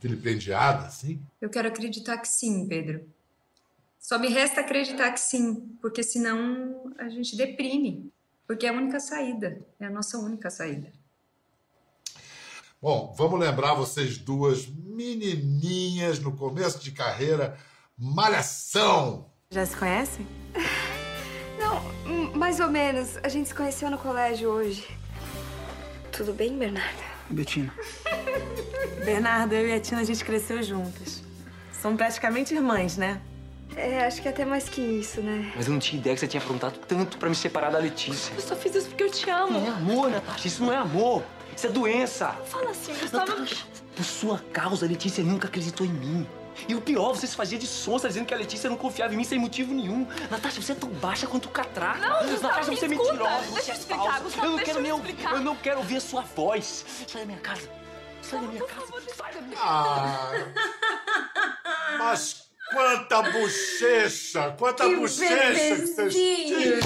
vilipendiada 0.00 0.86
assim? 0.86 1.20
Eu 1.40 1.48
quero 1.48 1.66
acreditar 1.66 2.18
que 2.18 2.28
sim, 2.28 2.68
Pedro. 2.68 3.08
Só 3.98 4.18
me 4.18 4.28
resta 4.28 4.60
acreditar 4.60 5.10
que 5.12 5.20
sim, 5.20 5.76
porque 5.80 6.02
senão 6.02 6.92
a 6.98 7.08
gente 7.08 7.34
deprime. 7.34 8.12
Porque 8.46 8.66
é 8.66 8.68
a 8.68 8.72
única 8.74 9.00
saída, 9.00 9.64
é 9.80 9.86
a 9.86 9.90
nossa 9.90 10.18
única 10.18 10.50
saída. 10.50 10.92
Bom, 12.82 13.14
vamos 13.16 13.40
lembrar 13.40 13.72
vocês 13.72 14.18
duas 14.18 14.66
menininhas 14.68 16.18
no 16.18 16.36
começo 16.36 16.78
de 16.80 16.92
carreira, 16.92 17.58
malhação. 17.96 19.30
Já 19.50 19.64
se 19.64 19.74
conhecem? 19.74 20.26
Não, 21.64 22.32
mais 22.34 22.60
ou 22.60 22.68
menos. 22.68 23.18
A 23.22 23.28
gente 23.28 23.48
se 23.48 23.54
conheceu 23.54 23.90
no 23.90 23.96
colégio 23.96 24.50
hoje. 24.50 24.86
Tudo 26.12 26.32
bem, 26.32 26.56
Bernarda? 26.56 27.02
Betina. 27.30 27.72
Bernardo, 29.04 29.54
eu 29.54 29.68
e 29.68 29.72
a 29.72 29.80
Tina, 29.80 30.02
a 30.02 30.04
gente 30.04 30.22
cresceu 30.24 30.62
juntas. 30.62 31.22
São 31.72 31.96
praticamente 31.96 32.54
irmãs, 32.54 32.96
né? 32.96 33.20
É, 33.76 34.04
acho 34.04 34.22
que 34.22 34.28
até 34.28 34.44
mais 34.44 34.68
que 34.68 34.80
isso, 34.80 35.20
né? 35.20 35.52
Mas 35.56 35.66
eu 35.66 35.72
não 35.72 35.80
tinha 35.80 35.98
ideia 35.98 36.14
que 36.14 36.20
você 36.20 36.28
tinha 36.28 36.40
aprontado 36.42 36.78
tanto 36.86 37.18
pra 37.18 37.28
me 37.28 37.34
separar 37.34 37.70
da 37.70 37.78
Letícia. 37.78 38.32
Eu 38.34 38.40
só 38.40 38.54
fiz 38.54 38.74
isso 38.74 38.88
porque 38.88 39.02
eu 39.02 39.10
te 39.10 39.28
amo. 39.30 39.58
Não 39.58 39.66
é 39.66 39.70
amor, 39.70 40.10
Natasha. 40.10 40.46
Isso 40.46 40.62
não 40.62 40.72
é 40.72 40.76
amor. 40.76 41.24
Isso 41.56 41.66
é 41.66 41.70
doença. 41.70 42.28
Fala 42.46 42.70
assim, 42.70 42.92
Gustavo. 42.94 43.30
Natasha, 43.30 43.64
por 43.96 44.04
sua 44.04 44.38
causa, 44.52 44.86
a 44.86 44.88
Letícia 44.88 45.24
nunca 45.24 45.48
acreditou 45.48 45.86
em 45.86 45.92
mim. 45.92 46.26
E 46.68 46.74
o 46.74 46.80
pior, 46.80 47.14
você 47.14 47.26
se 47.26 47.34
fazia 47.36 47.58
de 47.58 47.66
sonsa 47.66 48.08
dizendo 48.08 48.26
que 48.26 48.34
a 48.34 48.36
Letícia 48.36 48.70
não 48.70 48.76
confiava 48.76 49.12
em 49.12 49.16
mim 49.16 49.24
sem 49.24 49.38
motivo 49.38 49.74
nenhum. 49.74 50.06
Natasha, 50.30 50.60
você 50.62 50.72
é 50.72 50.74
tão 50.74 50.88
baixa 50.90 51.26
quanto 51.26 51.46
o 51.46 51.50
catraca. 51.50 51.98
Não, 51.98 52.20
Gustavo, 52.28 52.42
Natasha, 52.42 52.64
você 52.76 52.84
é 52.86 52.88
escuta. 52.88 53.12
mentirosa, 53.12 53.40
Deixa 53.40 53.52
você 53.62 53.70
eu 53.70 53.74
é 53.74 53.78
explicar, 53.78 54.02
falsa. 54.04 54.20
Gustavo, 54.20 54.46
eu 54.46 54.50
não 54.50 54.56
deixa 54.56 54.72
quero 54.72 54.78
eu 54.78 54.82
nem 54.82 54.92
explicar. 55.10 55.32
eu 55.32 55.40
não 55.40 55.56
quero 55.56 55.78
ouvir 55.78 55.96
a 55.96 56.00
sua 56.00 56.22
voz. 56.22 56.84
Sai 57.08 57.20
da 57.22 57.26
minha 57.26 57.38
casa. 57.40 57.68
Sai 58.22 58.40
da 58.40 58.46
minha 58.46 58.64
casa. 58.64 58.86
Sai 59.16 59.34
da 59.34 59.40
minha 59.42 59.58
Ah, 59.60 60.30
mas 61.98 62.44
quanta 62.72 63.22
bochecha, 63.30 64.54
quanta 64.58 64.84
Que 64.84 64.96
bochecha 64.96 65.76
que 65.76 65.86
vocês 65.86 66.14
tinham. 66.14 66.60
meu 66.60 66.80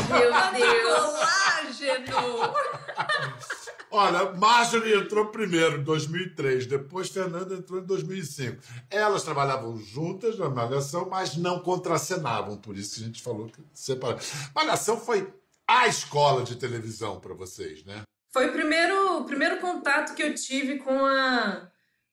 Deus. 0.52 1.04
Colágeno. 1.04 2.54
Olha, 3.90 4.33
Marjorie 4.33 4.94
entrou 4.94 5.27
primeiro 5.27 5.81
em 5.81 5.83
2003, 5.83 6.66
depois 6.66 7.09
Fernanda 7.09 7.55
entrou 7.55 7.81
em 7.81 7.85
2005. 7.85 8.61
Elas 8.90 9.22
trabalhavam 9.22 9.79
juntas 9.79 10.38
na 10.38 10.48
Malhação, 10.48 11.09
mas 11.09 11.37
não 11.37 11.61
contracenavam, 11.61 12.59
por 12.59 12.77
isso 12.77 12.96
que 12.96 13.03
a 13.03 13.07
gente 13.07 13.22
falou 13.22 13.46
que 13.46 13.62
separaram. 13.72 14.20
Malhação 14.55 14.98
foi 14.98 15.33
a 15.66 15.87
escola 15.87 16.42
de 16.42 16.57
televisão 16.57 17.18
para 17.18 17.35
vocês, 17.35 17.85
né? 17.85 18.03
Foi 18.31 18.48
o 18.48 18.53
primeiro, 18.53 19.20
o 19.20 19.24
primeiro 19.24 19.59
contato 19.59 20.14
que 20.14 20.22
eu 20.22 20.35
tive 20.35 20.79
com 20.79 21.07
a, 21.07 21.70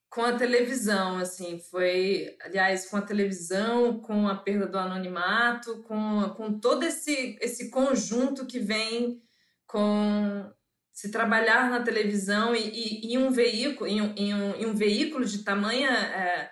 com 0.10 0.22
a 0.22 0.34
televisão, 0.34 1.18
assim. 1.18 1.60
Foi, 1.60 2.38
aliás, 2.42 2.86
com 2.86 2.96
a 2.96 3.02
televisão, 3.02 4.00
com 4.00 4.30
a 4.30 4.36
perda 4.36 4.66
do 4.66 4.78
anonimato, 4.78 5.84
com, 5.84 6.34
com 6.38 6.58
todo 6.58 6.84
esse, 6.84 7.38
esse 7.42 7.70
conjunto 7.70 8.46
que 8.46 8.60
vem 8.60 9.22
com 9.68 10.50
se 10.96 11.12
trabalhar 11.12 11.70
na 11.70 11.82
televisão 11.82 12.56
e, 12.56 13.14
e, 13.14 13.18
um 13.18 13.30
veículo, 13.30 13.86
em, 13.86 14.00
em 14.16 14.34
um, 14.34 14.56
em 14.56 14.66
um 14.66 14.74
veículo 14.74 15.26
de 15.26 15.44
tamanha 15.44 15.90
é, 15.92 16.50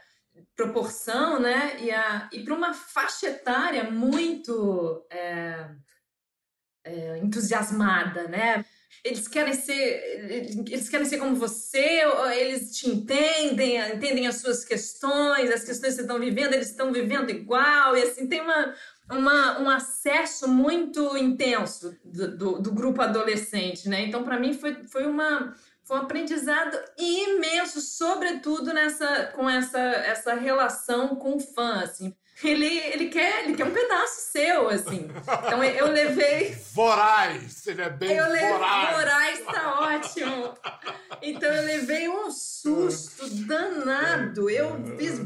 proporção, 0.53 1.39
né? 1.39 1.77
E, 1.79 2.37
e 2.37 2.43
para 2.43 2.53
uma 2.53 2.73
faixa 2.73 3.27
etária 3.27 3.89
muito 3.89 5.07
é, 5.09 5.69
é, 6.83 7.17
entusiasmada, 7.19 8.27
né? 8.27 8.65
Eles 9.01 9.29
querem 9.29 9.53
ser, 9.53 10.29
eles 10.69 10.89
querem 10.89 11.05
ser 11.05 11.17
como 11.17 11.35
você, 11.35 12.01
eles 12.37 12.77
te 12.77 12.89
entendem, 12.89 13.77
entendem 13.95 14.27
as 14.27 14.35
suas 14.35 14.63
questões, 14.63 15.51
as 15.51 15.63
questões 15.63 15.93
que 15.93 15.95
você 15.95 16.01
estão 16.01 16.19
vivendo, 16.19 16.53
eles 16.53 16.69
estão 16.69 16.91
vivendo 16.91 17.29
igual, 17.29 17.97
e 17.97 18.03
assim 18.03 18.27
tem 18.27 18.41
uma, 18.41 18.75
uma, 19.11 19.59
um 19.59 19.69
acesso 19.69 20.47
muito 20.47 21.17
intenso 21.17 21.97
do, 22.03 22.37
do, 22.37 22.59
do 22.59 22.71
grupo 22.71 23.01
adolescente, 23.01 23.89
né? 23.89 24.01
Então, 24.01 24.23
para 24.23 24.39
mim, 24.39 24.53
foi, 24.53 24.83
foi, 24.85 25.05
uma, 25.05 25.53
foi 25.83 25.97
um 25.97 26.01
aprendizado 26.01 26.77
imenso, 26.97 27.81
sobretudo 27.81 28.73
nessa, 28.73 29.25
com 29.35 29.49
essa, 29.49 29.79
essa 29.79 30.33
relação 30.33 31.15
com 31.15 31.35
o 31.35 31.39
fã, 31.39 31.81
assim. 31.81 32.15
Ele, 32.43 32.65
ele, 32.65 33.09
quer, 33.09 33.43
ele 33.45 33.55
quer 33.55 33.65
um 33.65 33.71
pedaço 33.71 34.31
seu, 34.31 34.69
assim. 34.69 35.09
Então, 35.45 35.63
eu 35.63 35.87
levei... 35.91 36.55
Voraz! 36.73 37.65
Ele 37.67 37.81
é 37.81 37.89
bem 37.89 38.11
Eu 38.15 38.29
levei. 38.29 38.49
voraz! 38.49 39.39
Tá 39.45 39.79
ótimo. 39.81 40.53
Então 41.21 41.49
eu 41.49 41.63
levei 41.63 42.09
um 42.09 42.29
susto 42.31 43.29
danado. 43.45 44.49
Eu 44.49 44.75
fiz. 44.97 45.19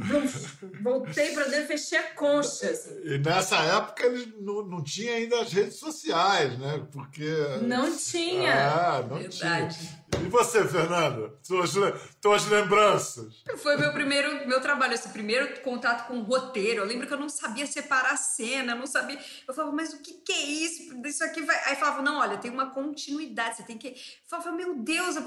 Voltei 0.82 1.34
pra 1.34 1.46
dentro, 1.46 1.68
fechei 1.68 1.98
a 1.98 2.04
concha. 2.14 2.70
assim. 2.70 3.00
E 3.04 3.18
nessa 3.18 3.58
época 3.58 4.06
ele 4.06 4.34
não, 4.40 4.64
não 4.64 4.84
tinha 4.84 5.14
ainda 5.14 5.42
as 5.42 5.52
redes 5.52 5.78
sociais, 5.78 6.58
né? 6.60 6.86
Porque. 6.92 7.30
Não 7.62 7.96
tinha. 7.96 8.54
Ah, 8.54 9.02
não 9.10 9.18
Verdade. 9.18 9.78
tinha. 9.78 10.07
E 10.14 10.30
você, 10.30 10.64
Fernanda? 10.66 11.34
Tuas, 11.46 11.74
le- 11.76 11.94
tuas 12.22 12.46
lembranças? 12.48 13.44
Foi 13.58 13.76
meu 13.76 13.92
primeiro, 13.92 14.48
meu 14.48 14.62
trabalho, 14.62 14.94
esse 14.94 15.10
primeiro 15.10 15.60
contato 15.62 16.08
com 16.08 16.20
o 16.20 16.24
roteiro. 16.24 16.82
Eu 16.82 16.86
lembro 16.86 17.06
que 17.08 17.14
eu 17.14 17.20
não 17.20 17.28
sabia 17.30 17.68
separar 17.68 18.14
a 18.14 18.18
cena, 18.18 18.74
não 18.74 18.88
sabia. 18.88 19.20
Eu 19.48 19.54
falava, 19.54 19.76
mas 19.76 19.94
o 19.94 20.02
que, 20.02 20.14
que 20.14 20.32
é 20.32 20.42
isso? 20.42 20.96
Isso 21.06 21.24
aqui 21.24 21.42
vai. 21.42 21.56
Aí 21.66 21.76
falava, 21.76 22.02
não, 22.02 22.20
olha, 22.20 22.38
tem 22.38 22.50
uma 22.50 22.70
continuidade, 22.72 23.58
você 23.58 23.64
tem 23.64 23.78
que. 23.78 23.90
Eu 23.90 23.96
falava, 24.30 24.52
meu 24.54 24.76
Deus, 24.76 25.16
eu, 25.18 25.24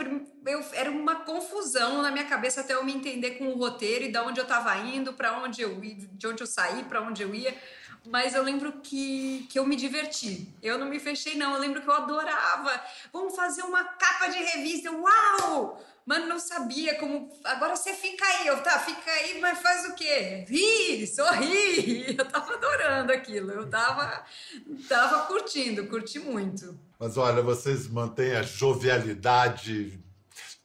eu- 0.46 0.64
era 0.72 0.90
uma 0.90 1.16
confusão 1.24 2.00
na 2.02 2.10
minha 2.10 2.24
cabeça 2.24 2.62
até 2.62 2.74
eu 2.74 2.82
me 2.84 2.92
entender 2.94 3.32
com 3.32 3.48
o 3.48 3.58
roteiro 3.58 4.04
e 4.06 4.12
de 4.12 4.18
onde 4.18 4.40
eu 4.40 4.46
tava 4.46 4.74
indo, 4.78 5.12
para 5.12 5.38
onde 5.42 5.60
eu 5.62 5.78
de 5.80 6.26
onde 6.26 6.42
eu 6.42 6.46
saí, 6.46 6.84
para 6.84 7.02
onde 7.02 7.22
eu 7.22 7.34
ia. 7.34 7.54
Mas 8.06 8.34
eu 8.34 8.42
lembro 8.42 8.72
que, 8.80 9.46
que 9.50 9.58
eu 9.58 9.66
me 9.66 9.76
diverti. 9.76 10.48
Eu 10.62 10.78
não 10.78 10.88
me 10.88 10.98
fechei, 10.98 11.36
não. 11.36 11.54
Eu 11.54 11.60
lembro 11.60 11.82
que 11.82 11.88
eu 11.88 11.92
adorava. 11.92 12.82
Vamos 13.12 13.36
fazer 13.36 13.62
uma 13.62 13.84
capa 13.84 14.28
de 14.28 14.38
revista. 14.38 14.90
Uau! 14.90 15.82
Mano, 16.06 16.26
não 16.26 16.38
sabia 16.38 16.96
como. 16.96 17.28
Agora 17.44 17.76
você 17.76 17.92
fica 17.92 18.24
aí. 18.24 18.46
Eu, 18.46 18.62
tá, 18.62 18.78
fica 18.78 19.10
aí, 19.10 19.40
mas 19.40 19.60
faz 19.60 19.86
o 19.90 19.94
quê? 19.94 20.44
Ri, 20.48 21.06
sorri. 21.06 22.16
Eu 22.18 22.24
tava 22.24 22.54
adorando 22.54 23.12
aquilo. 23.12 23.52
Eu 23.52 23.68
tava, 23.68 24.24
tava 24.88 25.26
curtindo, 25.26 25.86
curti 25.86 26.18
muito. 26.18 26.78
Mas 26.98 27.16
olha, 27.16 27.42
vocês 27.42 27.86
mantêm 27.86 28.34
a 28.34 28.42
jovialidade 28.42 30.00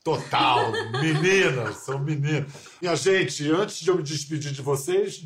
Total, 0.06 0.71
meninas, 1.02 1.78
são 1.78 1.98
meninas. 1.98 2.52
E 2.80 2.88
a 2.88 2.93
gente, 2.93 3.50
antes 3.50 3.80
de 3.80 3.89
eu 3.89 3.95
me 3.95 4.04
despedir 4.04 4.52
de 4.52 4.62
vocês, 4.62 5.17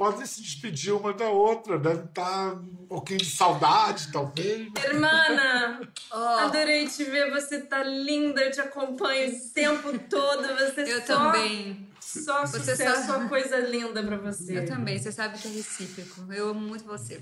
podem 0.00 0.24
se 0.24 0.40
despedir 0.40 0.94
uma 0.94 1.12
da 1.12 1.28
outra. 1.28 1.78
Deve 1.78 2.04
estar 2.04 2.54
um 2.54 2.86
pouquinho 2.88 3.18
de 3.18 3.26
saudade, 3.26 4.10
talvez. 4.10 4.66
Hermana, 4.82 5.78
adorei 6.10 6.88
te 6.88 7.04
ver. 7.04 7.30
Você 7.32 7.60
tá 7.60 7.82
linda, 7.82 8.40
eu 8.40 8.50
te 8.50 8.62
acompanho 8.62 9.30
o 9.30 9.40
tempo 9.50 9.98
todo. 10.08 10.42
Você 10.56 10.80
Eu 10.90 11.02
só, 11.02 11.06
também. 11.06 11.86
Só 12.00 12.46
Você 12.46 12.60
sucesso, 12.60 13.06
só- 13.06 13.20
só 13.20 13.28
coisa 13.28 13.58
linda 13.58 14.02
pra 14.02 14.16
você. 14.16 14.56
Eu 14.60 14.66
também, 14.66 14.98
você 14.98 15.12
sabe 15.12 15.36
que 15.38 15.46
é 15.46 15.50
recíproco. 15.50 16.32
Eu 16.32 16.48
amo 16.48 16.60
muito 16.60 16.84
você. 16.84 17.20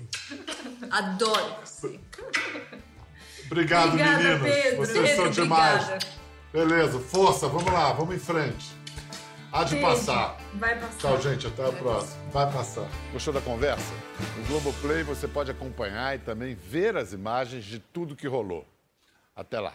Adoro 0.89 1.55
você. 1.65 1.99
Obrigado, 3.47 3.89
Obrigada, 3.89 4.17
meninas. 4.23 4.41
Pedro. 4.41 4.77
Vocês 4.77 5.09
Pedro, 5.09 5.15
são 5.23 5.31
demais. 5.31 5.83
obrigada. 5.83 6.07
Beleza, 6.53 6.99
força, 6.99 7.47
vamos 7.49 7.71
lá, 7.73 7.91
vamos 7.91 8.15
em 8.15 8.19
frente. 8.19 8.78
Há 9.51 9.63
de 9.63 9.75
Beijo. 9.75 9.87
passar. 9.87 10.37
Vai 10.53 10.79
passar. 10.79 10.97
Tchau, 10.97 11.21
gente. 11.21 11.47
Até 11.47 11.65
a 11.67 11.71
próxima. 11.71 12.23
Vai 12.31 12.51
passar. 12.51 12.87
Gostou 13.11 13.33
da 13.33 13.41
conversa? 13.41 13.93
No 14.37 14.45
Globoplay 14.47 15.03
você 15.03 15.27
pode 15.27 15.49
acompanhar 15.49 16.15
e 16.15 16.19
também 16.19 16.53
ver 16.55 16.95
as 16.95 17.13
imagens 17.13 17.63
de 17.65 17.79
tudo 17.79 18.15
que 18.15 18.27
rolou. 18.27 18.65
Até 19.35 19.59
lá. 19.59 19.73